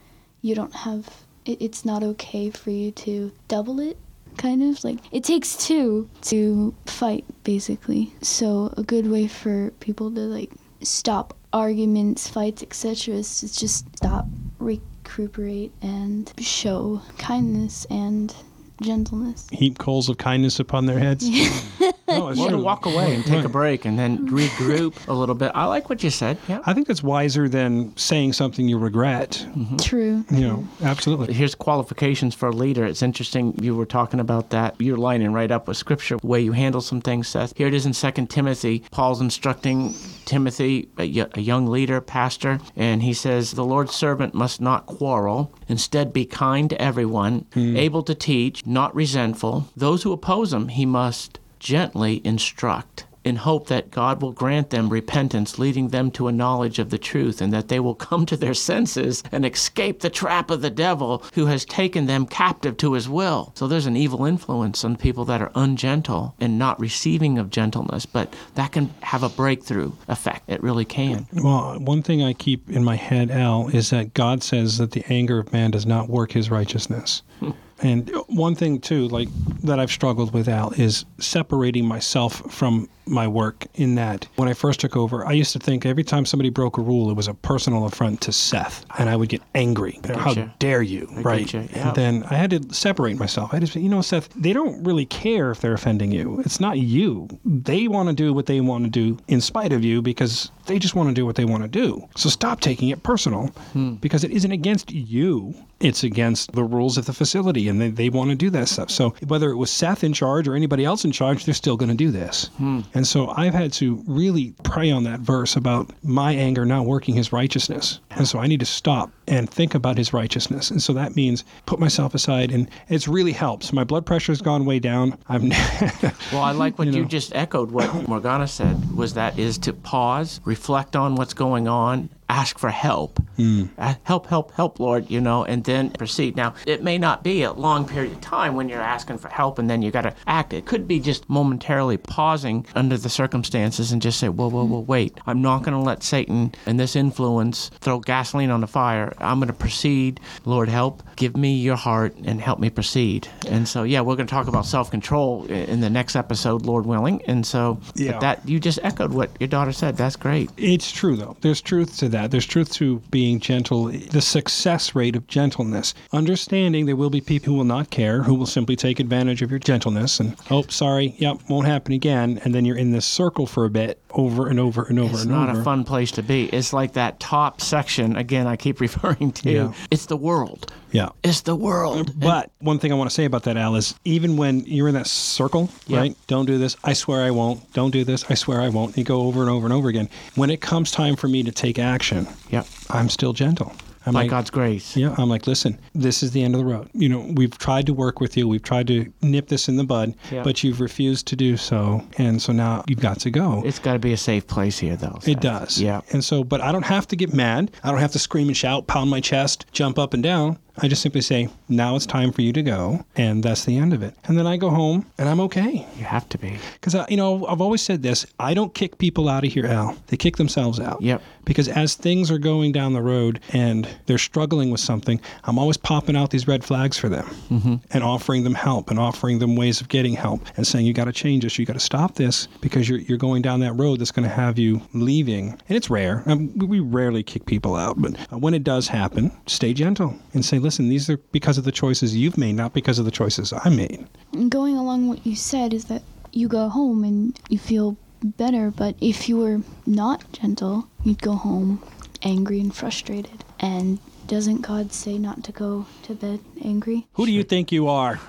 you 0.42 0.54
don't 0.54 0.74
have, 0.74 1.24
it, 1.46 1.62
it's 1.62 1.82
not 1.82 2.02
okay 2.02 2.50
for 2.50 2.70
you 2.70 2.90
to 2.90 3.32
double 3.48 3.80
it. 3.80 3.96
Kind 4.36 4.62
of 4.62 4.84
like 4.84 4.98
it 5.12 5.24
takes 5.24 5.56
two 5.56 6.10
to 6.22 6.74
fight, 6.84 7.24
basically. 7.42 8.12
So, 8.20 8.74
a 8.76 8.82
good 8.82 9.06
way 9.10 9.26
for 9.28 9.70
people 9.80 10.10
to 10.10 10.20
like 10.20 10.50
stop 10.82 11.34
arguments, 11.52 12.28
fights, 12.28 12.62
etc. 12.62 13.14
is 13.14 13.40
to 13.40 13.46
just 13.54 13.96
stop, 13.96 14.26
recuperate, 14.58 15.72
and 15.80 16.32
show 16.38 17.00
kindness 17.16 17.86
and 17.88 18.34
gentleness. 18.82 19.48
Heap 19.50 19.78
coals 19.78 20.08
of 20.08 20.18
kindness 20.18 20.60
upon 20.60 20.86
their 20.86 20.98
heads. 20.98 21.28
no, 22.08 22.28
it's 22.28 22.40
Or 22.44 22.50
to 22.50 22.58
walk 22.58 22.86
away 22.86 23.14
and 23.14 23.24
take 23.24 23.44
a 23.44 23.48
break 23.48 23.84
and 23.84 23.98
then 23.98 24.28
regroup 24.28 25.08
a 25.08 25.12
little 25.12 25.34
bit. 25.34 25.52
I 25.54 25.64
like 25.66 25.88
what 25.88 26.02
you 26.02 26.10
said. 26.10 26.38
Yeah. 26.48 26.60
I 26.66 26.74
think 26.74 26.86
that's 26.86 27.02
wiser 27.02 27.48
than 27.48 27.96
saying 27.96 28.34
something 28.34 28.68
you 28.68 28.78
regret. 28.78 29.46
Mm-hmm. 29.50 29.76
True. 29.76 30.24
You 30.30 30.40
know, 30.40 30.68
absolutely. 30.82 31.32
Here's 31.32 31.54
qualifications 31.54 32.34
for 32.34 32.48
a 32.48 32.52
leader. 32.52 32.84
It's 32.84 33.02
interesting 33.02 33.54
you 33.62 33.74
were 33.74 33.86
talking 33.86 34.20
about 34.20 34.50
that. 34.50 34.74
You're 34.78 34.98
lining 34.98 35.32
right 35.32 35.50
up 35.50 35.68
with 35.68 35.76
scripture, 35.76 36.18
the 36.18 36.26
way 36.26 36.40
you 36.40 36.52
handle 36.52 36.80
some 36.80 37.00
things, 37.00 37.28
Seth. 37.28 37.56
Here 37.56 37.68
it 37.68 37.74
is 37.74 37.86
in 37.86 37.92
2 37.92 38.26
Timothy. 38.26 38.84
Paul's 38.90 39.20
instructing 39.20 39.94
Timothy, 40.24 40.88
a 40.98 41.06
y- 41.10 41.28
a 41.34 41.40
young 41.40 41.66
leader, 41.66 42.00
pastor, 42.00 42.60
and 42.76 43.02
he 43.02 43.12
says, 43.12 43.52
The 43.52 43.64
Lord's 43.64 43.94
servant 43.94 44.34
must 44.34 44.60
not 44.60 44.86
quarrel. 44.86 45.52
Instead, 45.68 46.12
be 46.12 46.24
kind 46.24 46.70
to 46.70 46.80
everyone, 46.80 47.46
hmm. 47.54 47.76
able 47.76 48.02
to 48.02 48.14
teach, 48.14 48.66
not 48.66 48.94
resentful. 48.94 49.68
Those 49.76 50.02
who 50.02 50.12
oppose 50.12 50.52
him, 50.52 50.68
he 50.68 50.86
must 50.86 51.38
gently 51.64 52.20
instruct 52.24 53.06
in 53.24 53.36
hope 53.36 53.68
that 53.68 53.90
God 53.90 54.20
will 54.20 54.32
grant 54.32 54.68
them 54.68 54.90
repentance, 54.90 55.58
leading 55.58 55.88
them 55.88 56.10
to 56.10 56.28
a 56.28 56.32
knowledge 56.32 56.78
of 56.78 56.90
the 56.90 56.98
truth, 56.98 57.40
and 57.40 57.52
that 57.54 57.68
they 57.68 57.80
will 57.80 57.94
come 57.94 58.26
to 58.26 58.36
their 58.36 58.52
senses 58.52 59.22
and 59.32 59.46
escape 59.46 60.00
the 60.00 60.10
trap 60.10 60.50
of 60.50 60.60
the 60.60 60.68
devil 60.68 61.24
who 61.32 61.46
has 61.46 61.64
taken 61.64 62.04
them 62.04 62.26
captive 62.26 62.76
to 62.76 62.92
his 62.92 63.08
will. 63.08 63.52
So 63.56 63.66
there's 63.66 63.86
an 63.86 63.96
evil 63.96 64.26
influence 64.26 64.84
on 64.84 64.96
people 64.96 65.24
that 65.24 65.40
are 65.40 65.50
ungentle 65.54 66.34
and 66.38 66.58
not 66.58 66.78
receiving 66.78 67.38
of 67.38 67.48
gentleness, 67.48 68.04
but 68.04 68.36
that 68.56 68.72
can 68.72 68.92
have 69.00 69.22
a 69.22 69.30
breakthrough 69.30 69.92
effect. 70.06 70.48
It 70.50 70.62
really 70.62 70.84
can. 70.84 71.26
Well, 71.32 71.80
one 71.80 72.02
thing 72.02 72.22
I 72.22 72.34
keep 72.34 72.68
in 72.68 72.84
my 72.84 72.96
head, 72.96 73.30
Al, 73.30 73.68
is 73.68 73.88
that 73.88 74.12
God 74.12 74.42
says 74.42 74.76
that 74.76 74.90
the 74.90 75.04
anger 75.08 75.38
of 75.38 75.50
man 75.50 75.70
does 75.70 75.86
not 75.86 76.10
work 76.10 76.32
his 76.32 76.50
righteousness. 76.50 77.22
And 77.84 78.10
one 78.28 78.54
thing 78.54 78.80
too, 78.80 79.08
like 79.08 79.28
that 79.62 79.78
I've 79.78 79.92
struggled 79.92 80.32
with, 80.32 80.48
Al, 80.48 80.72
is 80.72 81.04
separating 81.18 81.86
myself 81.86 82.50
from 82.50 82.88
my 83.06 83.28
work. 83.28 83.66
In 83.74 83.96
that, 83.96 84.26
when 84.36 84.48
I 84.48 84.54
first 84.54 84.80
took 84.80 84.96
over, 84.96 85.26
I 85.26 85.32
used 85.32 85.52
to 85.52 85.58
think 85.58 85.84
every 85.84 86.04
time 86.04 86.24
somebody 86.24 86.48
broke 86.48 86.78
a 86.78 86.80
rule, 86.80 87.10
it 87.10 87.14
was 87.14 87.28
a 87.28 87.34
personal 87.34 87.84
affront 87.84 88.22
to 88.22 88.32
Seth, 88.32 88.86
and 88.98 89.10
I 89.10 89.16
would 89.16 89.28
get 89.28 89.42
angry. 89.54 90.00
How 90.14 90.32
you. 90.32 90.50
dare 90.58 90.82
you? 90.82 91.08
I 91.16 91.20
right? 91.20 91.52
you, 91.52 91.68
yeah. 91.72 91.88
And 91.88 91.96
then 91.96 92.24
I 92.30 92.34
had 92.34 92.50
to 92.50 92.74
separate 92.74 93.18
myself. 93.18 93.52
I 93.52 93.60
just, 93.60 93.74
you 93.74 93.88
know, 93.88 94.00
Seth, 94.00 94.30
they 94.34 94.52
don't 94.54 94.82
really 94.84 95.04
care 95.06 95.50
if 95.50 95.60
they're 95.60 95.74
offending 95.74 96.12
you. 96.12 96.40
It's 96.40 96.60
not 96.60 96.78
you. 96.78 97.28
They 97.44 97.88
want 97.88 98.08
to 98.08 98.14
do 98.14 98.32
what 98.32 98.46
they 98.46 98.60
want 98.60 98.84
to 98.84 98.90
do 98.90 99.18
in 99.28 99.40
spite 99.40 99.72
of 99.72 99.84
you 99.84 100.00
because 100.00 100.50
they 100.66 100.78
just 100.78 100.94
want 100.94 101.08
to 101.10 101.14
do 101.14 101.26
what 101.26 101.36
they 101.36 101.44
want 101.44 101.62
to 101.62 101.68
do. 101.68 102.08
So 102.16 102.30
stop 102.30 102.60
taking 102.60 102.88
it 102.88 103.02
personal 103.02 103.48
hmm. 103.72 103.94
because 103.94 104.24
it 104.24 104.30
isn't 104.30 104.52
against 104.52 104.90
you. 104.90 105.54
It's 105.84 106.02
against 106.02 106.52
the 106.52 106.64
rules 106.64 106.96
of 106.96 107.06
the 107.06 107.12
facility 107.12 107.68
and 107.68 107.80
they, 107.80 107.90
they 107.90 108.08
want 108.08 108.30
to 108.30 108.36
do 108.36 108.50
that 108.50 108.68
stuff. 108.68 108.90
So 108.90 109.14
whether 109.26 109.50
it 109.50 109.56
was 109.56 109.70
Seth 109.70 110.02
in 110.02 110.12
charge 110.12 110.48
or 110.48 110.54
anybody 110.54 110.84
else 110.84 111.04
in 111.04 111.12
charge, 111.12 111.44
they're 111.44 111.54
still 111.54 111.76
going 111.76 111.90
to 111.90 111.94
do 111.94 112.10
this. 112.10 112.46
Hmm. 112.56 112.80
And 112.94 113.06
so 113.06 113.28
I've 113.28 113.54
had 113.54 113.72
to 113.74 114.02
really 114.06 114.54
pray 114.62 114.90
on 114.90 115.04
that 115.04 115.20
verse 115.20 115.56
about 115.56 115.90
my 116.02 116.32
anger 116.32 116.64
not 116.64 116.86
working 116.86 117.14
his 117.14 117.32
righteousness. 117.32 118.00
And 118.10 118.26
so 118.26 118.38
I 118.38 118.46
need 118.46 118.60
to 118.60 118.66
stop 118.66 119.10
and 119.28 119.48
think 119.48 119.74
about 119.74 119.98
his 119.98 120.12
righteousness. 120.12 120.70
And 120.70 120.82
so 120.82 120.92
that 120.94 121.16
means 121.16 121.44
put 121.66 121.78
myself 121.78 122.14
aside 122.14 122.50
and 122.50 122.68
it's 122.88 123.06
really 123.06 123.32
helps. 123.32 123.72
My 123.72 123.84
blood 123.84 124.06
pressure's 124.06 124.40
gone 124.40 124.64
way 124.64 124.78
down. 124.78 125.18
I'm 125.28 125.50
Well, 126.32 126.42
I 126.42 126.52
like 126.52 126.78
what 126.78 126.88
You 126.88 127.00
you, 127.00 127.04
just 127.04 127.34
echoed 127.34 127.70
what 127.70 128.08
Morgana 128.08 128.48
said 128.48 128.96
was 128.96 129.14
that 129.14 129.38
is 129.38 129.58
to 129.58 129.72
pause, 129.72 130.40
reflect 130.44 130.96
on 130.96 131.14
what's 131.16 131.34
going 131.34 131.68
on, 131.68 132.08
ask 132.34 132.58
for 132.58 132.70
help. 132.70 133.18
Hmm. 133.36 133.64
Uh, 133.78 133.94
help, 134.02 134.26
help, 134.26 134.52
help, 134.52 134.80
Lord, 134.80 135.10
you 135.10 135.20
know, 135.20 135.44
and 135.44 135.62
then 135.64 135.90
proceed. 135.90 136.36
Now, 136.36 136.54
it 136.66 136.82
may 136.82 136.98
not 136.98 137.22
be 137.22 137.42
a 137.42 137.52
long 137.52 137.86
period 137.86 138.12
of 138.12 138.20
time 138.20 138.54
when 138.56 138.68
you're 138.68 138.80
asking 138.80 139.18
for 139.18 139.28
help 139.28 139.58
and 139.58 139.70
then 139.70 139.82
you 139.82 139.90
got 139.90 140.02
to 140.02 140.14
act. 140.26 140.52
It 140.52 140.66
could 140.66 140.88
be 140.88 140.98
just 141.00 141.28
momentarily 141.30 141.96
pausing 141.96 142.66
under 142.74 142.96
the 142.96 143.08
circumstances 143.08 143.92
and 143.92 144.02
just 144.02 144.18
say, 144.18 144.28
whoa, 144.28 144.48
whoa, 144.48 144.64
whoa, 144.64 144.80
wait. 144.80 145.18
I'm 145.26 145.42
not 145.42 145.62
going 145.62 145.74
to 145.76 145.80
let 145.80 146.02
Satan 146.02 146.52
and 146.66 146.78
this 146.78 146.96
influence 146.96 147.70
throw 147.80 148.00
gasoline 148.00 148.50
on 148.50 148.60
the 148.60 148.66
fire. 148.66 149.12
I'm 149.18 149.38
going 149.38 149.46
to 149.48 149.52
proceed. 149.54 150.18
Lord, 150.44 150.68
help. 150.68 151.02
Give 151.16 151.36
me 151.36 151.54
your 151.54 151.76
heart 151.76 152.16
and 152.24 152.40
help 152.40 152.58
me 152.58 152.68
proceed. 152.70 153.28
And 153.48 153.68
so, 153.68 153.84
yeah, 153.84 154.00
we're 154.00 154.16
going 154.16 154.26
to 154.26 154.34
talk 154.34 154.48
about 154.48 154.66
self 154.66 154.90
control 154.90 155.46
in 155.46 155.80
the 155.80 155.90
next 155.90 156.16
episode, 156.16 156.66
Lord 156.66 156.84
willing. 156.86 157.22
And 157.26 157.46
so, 157.46 157.78
Yeah. 157.94 158.12
but 158.12 158.20
that 158.20 158.48
you 158.48 158.58
just 158.58 158.78
echoed 158.82 159.12
what 159.12 159.30
your 159.38 159.48
daughter 159.48 159.72
said. 159.72 159.96
That's 159.96 160.16
great. 160.16 160.50
It's 160.56 160.90
true, 160.90 161.16
though. 161.16 161.36
There's 161.40 161.60
truth 161.60 161.96
to 161.98 162.08
that. 162.10 162.23
There's 162.26 162.46
truth 162.46 162.72
to 162.74 163.00
being 163.10 163.40
gentle, 163.40 163.86
the 163.86 164.20
success 164.20 164.94
rate 164.94 165.16
of 165.16 165.26
gentleness. 165.26 165.94
Understanding 166.12 166.86
there 166.86 166.96
will 166.96 167.10
be 167.10 167.20
people 167.20 167.52
who 167.52 167.58
will 167.58 167.64
not 167.64 167.90
care, 167.90 168.22
who 168.22 168.34
will 168.34 168.46
simply 168.46 168.76
take 168.76 169.00
advantage 169.00 169.42
of 169.42 169.50
your 169.50 169.58
gentleness 169.58 170.20
and, 170.20 170.36
oh, 170.50 170.64
sorry, 170.68 171.14
yep, 171.18 171.38
won't 171.48 171.66
happen 171.66 171.92
again. 171.92 172.40
And 172.44 172.54
then 172.54 172.64
you're 172.64 172.76
in 172.76 172.92
this 172.92 173.06
circle 173.06 173.46
for 173.46 173.64
a 173.64 173.70
bit 173.70 174.00
over 174.14 174.48
and 174.48 174.58
over 174.60 174.84
and 174.84 174.98
over 174.98 175.12
It's 175.14 175.22
and 175.22 175.30
not 175.30 175.48
a 175.54 175.62
fun 175.62 175.84
place 175.84 176.10
to 176.12 176.22
be. 176.22 176.44
It's 176.46 176.72
like 176.72 176.92
that 176.94 177.20
top 177.20 177.60
section, 177.60 178.16
again, 178.16 178.46
I 178.46 178.56
keep 178.56 178.80
referring 178.86 179.32
to. 179.32 179.50
Yeah. 179.50 179.72
It's 179.90 180.06
the 180.06 180.16
world. 180.16 180.70
yeah. 180.92 181.08
It's 181.22 181.42
the 181.42 181.56
world. 181.56 182.18
But 182.18 182.50
one 182.60 182.78
thing 182.78 182.92
I 182.92 182.94
want 182.94 183.10
to 183.10 183.14
say 183.14 183.24
about 183.24 183.42
that, 183.44 183.56
Al, 183.56 183.74
is 183.76 183.94
even 184.04 184.36
when 184.36 184.60
you're 184.60 184.88
in 184.88 184.94
that 184.94 185.06
circle, 185.08 185.68
Yeah. 185.86 185.98
right? 185.98 186.16
Don't 186.28 186.46
do 186.46 186.58
this. 186.58 186.76
I 186.84 186.92
swear 186.92 187.22
I 187.22 187.30
won't. 187.30 187.72
Don't 187.72 187.90
do 187.90 188.04
this. 188.04 188.24
I 188.30 188.34
swear 188.34 188.60
I 188.60 188.68
won't. 188.68 188.96
You 188.96 189.04
go 189.04 189.22
over 189.22 189.40
and 189.42 189.50
over 189.50 189.66
and 189.66 189.72
over 189.72 189.88
again. 189.88 190.08
When 190.36 190.50
it 190.50 190.60
comes 190.60 190.90
time 190.90 191.16
for 191.16 191.28
me 191.28 191.42
to 191.42 191.52
take 191.52 191.78
action, 191.78 192.26
Yep. 192.50 192.66
I'm 192.90 193.08
still 193.08 193.32
gentle. 193.32 193.72
I'm 194.06 194.12
By 194.12 194.22
like, 194.22 194.30
God's 194.30 194.50
grace. 194.50 194.96
Yeah, 194.96 195.14
I'm 195.16 195.28
like, 195.28 195.46
listen, 195.46 195.80
this 195.94 196.22
is 196.22 196.32
the 196.32 196.42
end 196.42 196.54
of 196.54 196.58
the 196.60 196.66
road. 196.66 196.90
You 196.92 197.08
know, 197.08 197.32
we've 197.34 197.56
tried 197.56 197.86
to 197.86 197.94
work 197.94 198.20
with 198.20 198.36
you. 198.36 198.46
We've 198.46 198.62
tried 198.62 198.86
to 198.88 199.10
nip 199.22 199.48
this 199.48 199.68
in 199.68 199.76
the 199.76 199.84
bud, 199.84 200.14
Yeah. 200.30 200.42
but 200.42 200.62
you've 200.62 200.80
refused 200.80 201.26
to 201.28 201.36
do 201.36 201.56
so. 201.56 202.02
And 202.18 202.40
so 202.42 202.52
now 202.52 202.84
you've 202.86 203.00
got 203.00 203.20
to 203.20 203.30
go. 203.30 203.62
It's 203.64 203.78
got 203.78 203.94
to 203.94 203.98
be 203.98 204.12
a 204.12 204.16
safe 204.16 204.46
place 204.46 204.78
here, 204.78 204.96
though. 204.96 205.18
It 205.26 205.40
does. 205.40 205.80
Yeah. 205.80 206.02
And 206.12 206.22
so, 206.22 206.44
but 206.44 206.60
I 206.60 206.70
don't 206.72 206.84
have 206.84 207.08
to 207.08 207.16
get 207.16 207.32
mad. 207.32 207.70
I 207.82 207.90
don't 207.90 208.00
have 208.00 208.12
to 208.12 208.18
scream 208.18 208.48
and 208.48 208.56
shout, 208.56 208.86
pound 208.86 209.08
my 209.10 209.20
chest, 209.20 209.66
jump 209.72 209.98
up 209.98 210.12
and 210.14 210.22
down. 210.22 210.58
I 210.78 210.88
just 210.88 211.02
simply 211.02 211.20
say, 211.20 211.48
now 211.68 211.94
it's 211.96 212.04
time 212.06 212.32
for 212.32 212.42
you 212.42 212.52
to 212.52 212.62
go. 212.62 213.04
And 213.16 213.42
that's 213.42 213.64
the 213.64 213.76
end 213.78 213.92
of 213.92 214.02
it. 214.02 214.14
And 214.24 214.36
then 214.36 214.46
I 214.46 214.56
go 214.56 214.70
home 214.70 215.06
and 215.18 215.28
I'm 215.28 215.40
okay. 215.40 215.86
You 215.96 216.04
have 216.04 216.28
to 216.30 216.38
be. 216.38 216.58
Because, 216.74 216.96
you 217.08 217.16
know, 217.16 217.46
I've 217.46 217.60
always 217.60 217.80
said 217.82 218.02
this 218.02 218.26
I 218.38 218.54
don't 218.54 218.74
kick 218.74 218.98
people 218.98 219.28
out 219.28 219.44
of 219.44 219.52
here, 219.52 219.66
Al. 219.66 219.96
They 220.08 220.16
kick 220.16 220.36
themselves 220.36 220.80
out. 220.80 221.00
Yep. 221.00 221.22
Because 221.44 221.68
as 221.68 221.94
things 221.94 222.30
are 222.30 222.38
going 222.38 222.72
down 222.72 222.92
the 222.94 223.02
road 223.02 223.38
and 223.52 223.86
they're 224.06 224.18
struggling 224.18 224.70
with 224.70 224.80
something, 224.80 225.20
I'm 225.44 225.58
always 225.58 225.76
popping 225.76 226.16
out 226.16 226.30
these 226.30 226.48
red 226.48 226.64
flags 226.64 226.98
for 226.98 227.08
them 227.08 227.80
and 227.90 228.02
offering 228.02 228.44
them 228.44 228.54
help 228.54 228.90
and 228.90 228.98
offering 228.98 229.38
them 229.38 229.54
ways 229.54 229.80
of 229.80 229.88
getting 229.88 230.14
help 230.14 230.42
and 230.56 230.66
saying, 230.66 230.86
you 230.86 230.92
got 230.94 231.04
to 231.04 231.12
change 231.12 231.44
this, 231.44 231.58
you 231.58 231.66
got 231.66 231.74
to 231.74 231.80
stop 231.80 232.14
this 232.14 232.46
because 232.60 232.88
you're, 232.88 232.98
you're 233.00 233.18
going 233.18 233.42
down 233.42 233.60
that 233.60 233.74
road 233.74 234.00
that's 234.00 234.10
going 234.10 234.28
to 234.28 234.34
have 234.34 234.58
you 234.58 234.80
leaving. 234.94 235.50
And 235.68 235.76
it's 235.76 235.88
rare. 235.90 236.22
Um, 236.26 236.50
we- 236.58 236.64
we 236.74 236.80
rarely 236.80 237.22
kick 237.22 237.46
people 237.46 237.76
out, 237.76 238.00
but 238.02 238.16
when 238.32 238.52
it 238.54 238.64
does 238.64 238.88
happen, 238.88 239.30
stay 239.46 239.72
gentle 239.74 240.18
and 240.32 240.44
say, 240.44 240.58
listen, 240.64 240.88
these 240.88 241.08
are 241.08 241.18
because 241.30 241.58
of 241.58 241.64
the 241.64 241.70
choices 241.70 242.16
you've 242.16 242.38
made, 242.38 242.54
not 242.54 242.72
because 242.72 242.98
of 242.98 243.04
the 243.04 243.10
choices 243.10 243.52
I 243.52 243.68
made. 243.68 244.08
And 244.32 244.50
going 244.50 244.76
along 244.76 245.08
what 245.08 245.24
you 245.24 245.36
said 245.36 245.72
is 245.72 245.84
that 245.84 246.02
you 246.32 246.48
go 246.48 246.68
home 246.68 247.04
and 247.04 247.38
you 247.48 247.58
feel 247.58 247.96
better, 248.24 248.70
but 248.70 248.96
if 249.00 249.28
you 249.28 249.36
were 249.36 249.60
not 249.86 250.32
gentle, 250.32 250.88
you'd 251.04 251.22
go 251.22 251.34
home 251.34 251.80
angry 252.22 252.58
and 252.58 252.74
frustrated. 252.74 253.44
And 253.60 253.98
doesn't 254.26 254.62
God 254.62 254.92
say 254.92 255.18
not 255.18 255.44
to 255.44 255.52
go 255.52 255.86
to 256.04 256.14
bed 256.14 256.40
angry? 256.64 257.06
Who 257.14 257.26
do 257.26 257.32
you 257.32 257.42
think 257.42 257.70
you 257.72 257.88
are? 257.88 258.18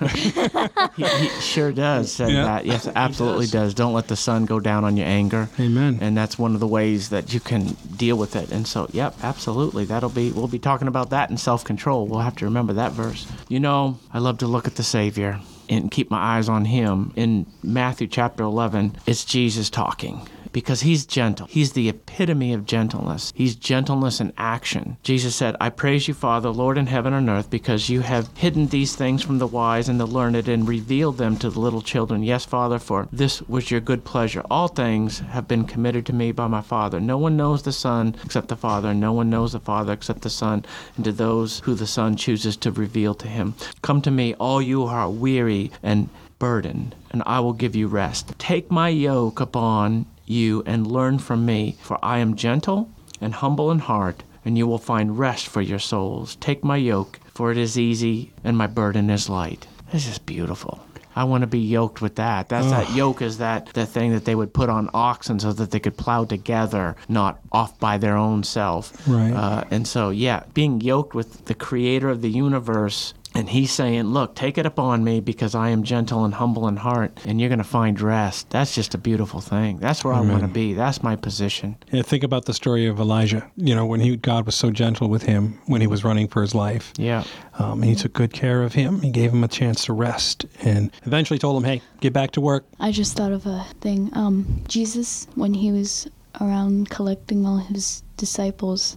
He, 0.96 1.04
he 1.04 1.28
sure 1.40 1.72
does 1.72 2.10
say 2.10 2.32
Yeah. 2.32 2.44
that. 2.44 2.66
Yes, 2.66 2.88
absolutely 2.94 3.46
does. 3.46 3.52
does. 3.52 3.74
Don't 3.74 3.92
let 3.92 4.08
the 4.08 4.16
sun 4.16 4.46
go 4.46 4.60
down 4.60 4.84
on 4.84 4.96
your 4.96 5.06
anger. 5.06 5.48
Amen. 5.60 5.98
And 6.00 6.16
that's 6.16 6.38
one 6.38 6.54
of 6.54 6.60
the 6.60 6.66
ways 6.66 7.10
that 7.10 7.34
you 7.34 7.40
can 7.40 7.76
deal 7.96 8.16
with 8.16 8.34
it. 8.36 8.50
And 8.50 8.66
so, 8.66 8.88
yep, 8.92 9.14
absolutely. 9.22 9.84
That'll 9.84 10.08
be, 10.08 10.30
we'll 10.32 10.48
be 10.48 10.58
talking 10.58 10.88
about 10.88 11.10
that 11.10 11.28
in 11.30 11.36
self 11.36 11.64
control. 11.64 12.06
We'll 12.06 12.20
have 12.20 12.36
to 12.36 12.44
remember 12.46 12.72
that 12.74 12.92
verse. 12.92 13.26
You 13.48 13.60
know, 13.60 13.98
I 14.12 14.18
love 14.20 14.38
to 14.38 14.46
look 14.46 14.66
at 14.66 14.76
the 14.76 14.82
Savior 14.82 15.40
and 15.68 15.90
keep 15.90 16.10
my 16.10 16.36
eyes 16.38 16.48
on 16.48 16.64
Him. 16.66 17.12
In 17.16 17.44
Matthew 17.62 18.06
chapter 18.06 18.42
11, 18.44 18.96
it's 19.06 19.24
Jesus 19.24 19.68
talking. 19.68 20.26
Because 20.56 20.80
he's 20.80 21.04
gentle. 21.04 21.46
He's 21.48 21.72
the 21.72 21.90
epitome 21.90 22.54
of 22.54 22.64
gentleness. 22.64 23.30
He's 23.36 23.56
gentleness 23.56 24.22
in 24.22 24.32
action. 24.38 24.96
Jesus 25.02 25.36
said, 25.36 25.54
I 25.60 25.68
praise 25.68 26.08
you, 26.08 26.14
Father, 26.14 26.48
Lord 26.48 26.78
in 26.78 26.86
heaven 26.86 27.12
and 27.12 27.28
earth, 27.28 27.50
because 27.50 27.90
you 27.90 28.00
have 28.00 28.34
hidden 28.34 28.68
these 28.68 28.96
things 28.96 29.22
from 29.22 29.36
the 29.36 29.46
wise 29.46 29.90
and 29.90 30.00
the 30.00 30.06
learned 30.06 30.48
and 30.48 30.66
revealed 30.66 31.18
them 31.18 31.36
to 31.36 31.50
the 31.50 31.60
little 31.60 31.82
children. 31.82 32.22
Yes, 32.22 32.46
Father, 32.46 32.78
for 32.78 33.06
this 33.12 33.42
was 33.42 33.70
your 33.70 33.80
good 33.80 34.02
pleasure. 34.02 34.42
All 34.50 34.68
things 34.68 35.18
have 35.18 35.46
been 35.46 35.66
committed 35.66 36.06
to 36.06 36.14
me 36.14 36.32
by 36.32 36.46
my 36.46 36.62
Father. 36.62 37.00
No 37.00 37.18
one 37.18 37.36
knows 37.36 37.62
the 37.62 37.70
Son 37.70 38.16
except 38.24 38.48
the 38.48 38.56
Father, 38.56 38.88
and 38.88 39.00
no 39.00 39.12
one 39.12 39.28
knows 39.28 39.52
the 39.52 39.60
Father 39.60 39.92
except 39.92 40.22
the 40.22 40.30
Son, 40.30 40.64
and 40.96 41.04
to 41.04 41.12
those 41.12 41.58
who 41.60 41.74
the 41.74 41.86
Son 41.86 42.16
chooses 42.16 42.56
to 42.56 42.72
reveal 42.72 43.12
to 43.12 43.28
him. 43.28 43.52
Come 43.82 44.00
to 44.00 44.10
me, 44.10 44.32
all 44.36 44.62
you 44.62 44.86
who 44.86 44.86
are 44.86 45.10
weary 45.10 45.70
and 45.82 46.08
burdened, 46.38 46.94
and 47.10 47.22
I 47.26 47.40
will 47.40 47.52
give 47.52 47.76
you 47.76 47.88
rest. 47.88 48.32
Take 48.38 48.70
my 48.70 48.88
yoke 48.88 49.38
upon 49.38 50.06
you 50.26 50.62
and 50.66 50.86
learn 50.86 51.18
from 51.18 51.46
me, 51.46 51.76
for 51.80 51.98
I 52.02 52.18
am 52.18 52.36
gentle 52.36 52.90
and 53.20 53.34
humble 53.34 53.70
in 53.70 53.78
heart, 53.78 54.22
and 54.44 54.58
you 54.58 54.66
will 54.66 54.78
find 54.78 55.18
rest 55.18 55.46
for 55.48 55.62
your 55.62 55.78
souls. 55.78 56.36
Take 56.36 56.62
my 56.64 56.76
yoke, 56.76 57.18
for 57.34 57.50
it 57.50 57.58
is 57.58 57.78
easy 57.78 58.32
and 58.44 58.56
my 58.56 58.66
burden 58.66 59.10
is 59.10 59.28
light. 59.28 59.66
This 59.92 60.08
is 60.08 60.18
beautiful. 60.18 60.86
I 61.16 61.24
want 61.24 61.40
to 61.40 61.46
be 61.46 61.60
yoked 61.60 62.02
with 62.02 62.16
that. 62.16 62.50
That's 62.50 62.68
that 62.68 62.94
yoke 62.94 63.22
is 63.22 63.38
that 63.38 63.72
the 63.72 63.86
thing 63.86 64.12
that 64.12 64.26
they 64.26 64.34
would 64.34 64.52
put 64.52 64.68
on 64.68 64.90
oxen 64.92 65.40
so 65.40 65.50
that 65.54 65.70
they 65.70 65.80
could 65.80 65.96
plow 65.96 66.26
together, 66.26 66.94
not 67.08 67.40
off 67.50 67.80
by 67.80 67.96
their 67.96 68.18
own 68.18 68.44
self. 68.44 68.92
Right. 69.08 69.32
Uh, 69.32 69.64
and 69.70 69.88
so, 69.88 70.10
yeah, 70.10 70.42
being 70.52 70.82
yoked 70.82 71.14
with 71.14 71.46
the 71.46 71.54
creator 71.54 72.10
of 72.10 72.20
the 72.20 72.28
universe. 72.28 73.14
And 73.36 73.50
he's 73.50 73.70
saying, 73.70 74.04
Look, 74.04 74.34
take 74.34 74.56
it 74.56 74.64
upon 74.64 75.04
me 75.04 75.20
because 75.20 75.54
I 75.54 75.68
am 75.68 75.82
gentle 75.82 76.24
and 76.24 76.32
humble 76.32 76.68
in 76.68 76.76
heart, 76.76 77.20
and 77.26 77.38
you're 77.38 77.50
going 77.50 77.58
to 77.58 77.64
find 77.64 78.00
rest. 78.00 78.48
That's 78.48 78.74
just 78.74 78.94
a 78.94 78.98
beautiful 78.98 79.42
thing. 79.42 79.76
That's 79.78 80.02
where 80.02 80.14
I 80.14 80.20
want 80.22 80.40
to 80.40 80.48
be. 80.48 80.72
That's 80.72 81.02
my 81.02 81.16
position. 81.16 81.76
Yeah, 81.92 82.00
think 82.00 82.24
about 82.24 82.46
the 82.46 82.54
story 82.54 82.86
of 82.86 82.98
Elijah. 82.98 83.46
You 83.56 83.74
know, 83.74 83.84
when 83.84 84.00
he 84.00 84.16
God 84.16 84.46
was 84.46 84.54
so 84.54 84.70
gentle 84.70 85.10
with 85.10 85.22
him 85.24 85.60
when 85.66 85.82
he 85.82 85.86
was 85.86 86.02
running 86.02 86.28
for 86.28 86.40
his 86.40 86.54
life. 86.54 86.94
Yeah. 86.96 87.24
Um, 87.58 87.82
he 87.82 87.94
took 87.94 88.14
good 88.14 88.32
care 88.32 88.62
of 88.62 88.72
him. 88.72 89.02
He 89.02 89.10
gave 89.10 89.34
him 89.34 89.44
a 89.44 89.48
chance 89.48 89.84
to 89.84 89.92
rest, 89.92 90.46
and 90.62 90.90
eventually 91.04 91.38
told 91.38 91.62
him, 91.62 91.68
"Hey, 91.68 91.82
get 92.00 92.14
back 92.14 92.30
to 92.32 92.40
work." 92.40 92.64
I 92.80 92.90
just 92.90 93.18
thought 93.18 93.32
of 93.32 93.44
a 93.44 93.66
thing. 93.82 94.08
Um, 94.14 94.62
Jesus, 94.66 95.26
when 95.34 95.52
he 95.52 95.72
was 95.72 96.08
around 96.40 96.88
collecting 96.88 97.44
all 97.44 97.58
his 97.58 98.02
disciples, 98.16 98.96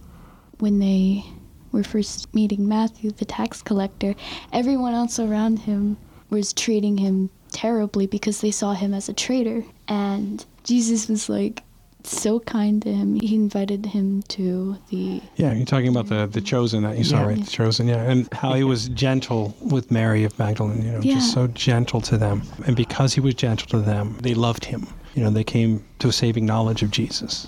when 0.60 0.78
they 0.78 1.26
were 1.72 1.82
first 1.82 2.32
meeting 2.34 2.66
Matthew, 2.68 3.10
the 3.10 3.24
tax 3.24 3.62
collector, 3.62 4.14
everyone 4.52 4.94
else 4.94 5.18
around 5.18 5.60
him 5.60 5.96
was 6.30 6.52
treating 6.52 6.98
him 6.98 7.30
terribly 7.52 8.06
because 8.06 8.40
they 8.40 8.50
saw 8.50 8.72
him 8.74 8.94
as 8.94 9.08
a 9.08 9.12
traitor. 9.12 9.64
And 9.88 10.44
Jesus 10.64 11.08
was 11.08 11.28
like 11.28 11.62
so 12.04 12.40
kind 12.40 12.80
to 12.82 12.92
him. 12.94 13.16
He 13.20 13.34
invited 13.34 13.86
him 13.86 14.22
to 14.28 14.78
the 14.90 15.20
Yeah, 15.36 15.52
you're 15.52 15.66
talking 15.66 15.88
about 15.88 16.06
the 16.08 16.26
the 16.26 16.40
chosen 16.40 16.82
that 16.84 16.96
you 16.96 17.04
saw, 17.04 17.18
Yeah. 17.20 17.26
right? 17.26 17.44
The 17.44 17.50
chosen, 17.50 17.88
yeah, 17.88 18.02
and 18.10 18.28
how 18.32 18.54
he 18.54 18.64
was 18.64 18.88
gentle 18.88 19.54
with 19.60 19.90
Mary 19.90 20.24
of 20.24 20.38
Magdalene. 20.38 20.82
You 20.82 20.92
know, 20.92 21.00
Yeah. 21.02 21.14
just 21.16 21.32
so 21.32 21.46
gentle 21.48 22.00
to 22.02 22.16
them, 22.16 22.42
and 22.66 22.74
because 22.76 23.14
he 23.14 23.20
was 23.20 23.34
gentle 23.34 23.66
to 23.68 23.80
them, 23.80 24.16
they 24.22 24.34
loved 24.34 24.64
him. 24.66 24.86
You 25.14 25.24
know, 25.24 25.30
they 25.30 25.44
came 25.44 25.84
to 26.00 26.08
a 26.08 26.12
saving 26.12 26.46
knowledge 26.46 26.82
of 26.82 26.90
Jesus. 26.90 27.46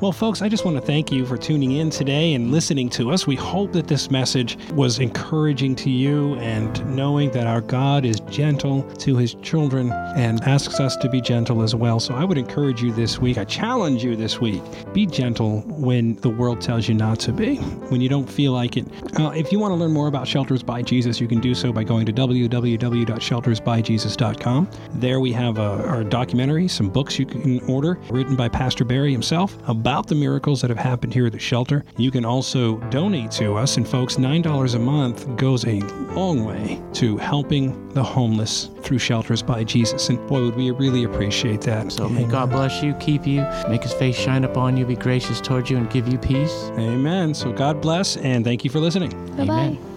Well, 0.00 0.12
folks, 0.12 0.42
I 0.42 0.48
just 0.48 0.64
want 0.64 0.76
to 0.76 0.82
thank 0.82 1.12
you 1.12 1.24
for 1.26 1.36
tuning 1.36 1.72
in 1.72 1.90
today 1.90 2.34
and 2.34 2.50
listening 2.50 2.88
to 2.90 3.10
us. 3.10 3.26
We 3.26 3.36
hope 3.36 3.72
that 3.72 3.86
this 3.86 4.10
message 4.10 4.58
was 4.72 4.98
encouraging 4.98 5.76
to 5.76 5.90
you 5.90 6.34
and 6.36 6.96
knowing 6.96 7.30
that 7.32 7.46
our 7.46 7.60
God 7.60 8.04
is 8.04 8.20
gentle 8.30 8.82
to 8.94 9.16
his 9.16 9.34
children 9.34 9.92
and 10.16 10.42
asks 10.42 10.80
us 10.80 10.96
to 10.96 11.08
be 11.08 11.20
gentle 11.20 11.62
as 11.62 11.74
well. 11.74 12.00
So 12.00 12.14
I 12.14 12.24
would 12.24 12.38
encourage 12.38 12.82
you 12.82 12.92
this 12.92 13.18
week, 13.18 13.38
I 13.38 13.44
challenge 13.44 14.02
you 14.02 14.16
this 14.16 14.40
week, 14.40 14.62
be 14.92 15.06
gentle 15.06 15.60
when 15.66 16.16
the 16.16 16.30
world 16.30 16.60
tells 16.60 16.88
you 16.88 16.94
not 16.94 17.20
to 17.20 17.32
be, 17.32 17.56
when 17.90 18.00
you 18.00 18.08
don't 18.08 18.28
feel 18.28 18.52
like 18.52 18.76
it. 18.76 18.86
Uh, 19.20 19.30
if 19.30 19.52
you 19.52 19.58
want 19.58 19.72
to 19.72 19.76
learn 19.76 19.92
more 19.92 20.08
about 20.08 20.26
Shelters 20.26 20.62
by 20.62 20.82
Jesus, 20.82 21.20
you 21.20 21.28
can 21.28 21.40
do 21.40 21.54
so 21.54 21.72
by 21.72 21.84
going 21.84 22.06
to 22.06 22.12
www.sheltersbyjesus.com. 22.12 24.70
There 24.94 25.20
we 25.20 25.32
have 25.32 25.58
uh, 25.58 25.82
our 25.86 26.04
documentary, 26.04 26.68
some 26.68 26.88
books 26.88 27.18
you 27.18 27.26
can 27.26 27.60
order 27.68 27.81
written 28.10 28.34
by 28.34 28.48
Pastor 28.48 28.84
Barry 28.84 29.12
himself 29.12 29.56
about 29.68 30.02
about 30.02 30.06
the 30.06 30.14
miracles 30.14 30.60
that 30.60 30.70
have 30.70 30.78
happened 30.78 31.12
here 31.12 31.26
at 31.26 31.32
the 31.32 31.38
shelter. 31.38 31.84
You 31.96 32.10
can 32.10 32.24
also 32.24 32.78
donate 32.90 33.30
to 33.32 33.54
us, 33.54 33.76
and 33.76 33.86
folks, 33.86 34.16
$9 34.16 34.74
a 34.74 34.78
month 34.78 35.36
goes 35.36 35.64
a 35.66 35.80
long 36.14 36.44
way 36.44 36.82
to 36.94 37.18
helping 37.18 37.88
the 37.90 38.02
homeless 38.02 38.70
through 38.80 38.98
Shelters 38.98 39.42
by 39.42 39.64
Jesus. 39.64 40.08
And 40.08 40.18
boy, 40.28 40.44
would 40.44 40.56
we 40.56 40.70
really 40.70 41.04
appreciate 41.04 41.60
that. 41.62 41.92
So 41.92 42.08
may 42.08 42.24
God 42.24 42.50
bless 42.50 42.82
you, 42.82 42.94
keep 42.94 43.26
you, 43.26 43.46
make 43.68 43.82
his 43.82 43.92
face 43.92 44.16
shine 44.16 44.44
upon 44.44 44.76
you, 44.76 44.86
be 44.86 44.96
gracious 44.96 45.40
towards 45.40 45.68
you, 45.68 45.76
and 45.76 45.90
give 45.90 46.08
you 46.08 46.18
peace. 46.18 46.70
Amen. 46.78 47.34
So 47.34 47.52
God 47.52 47.80
bless, 47.80 48.16
and 48.16 48.44
thank 48.44 48.64
you 48.64 48.70
for 48.70 48.80
listening. 48.80 49.10
Bye 49.36 49.44
bye. 49.44 49.52
Amen. 49.52 49.91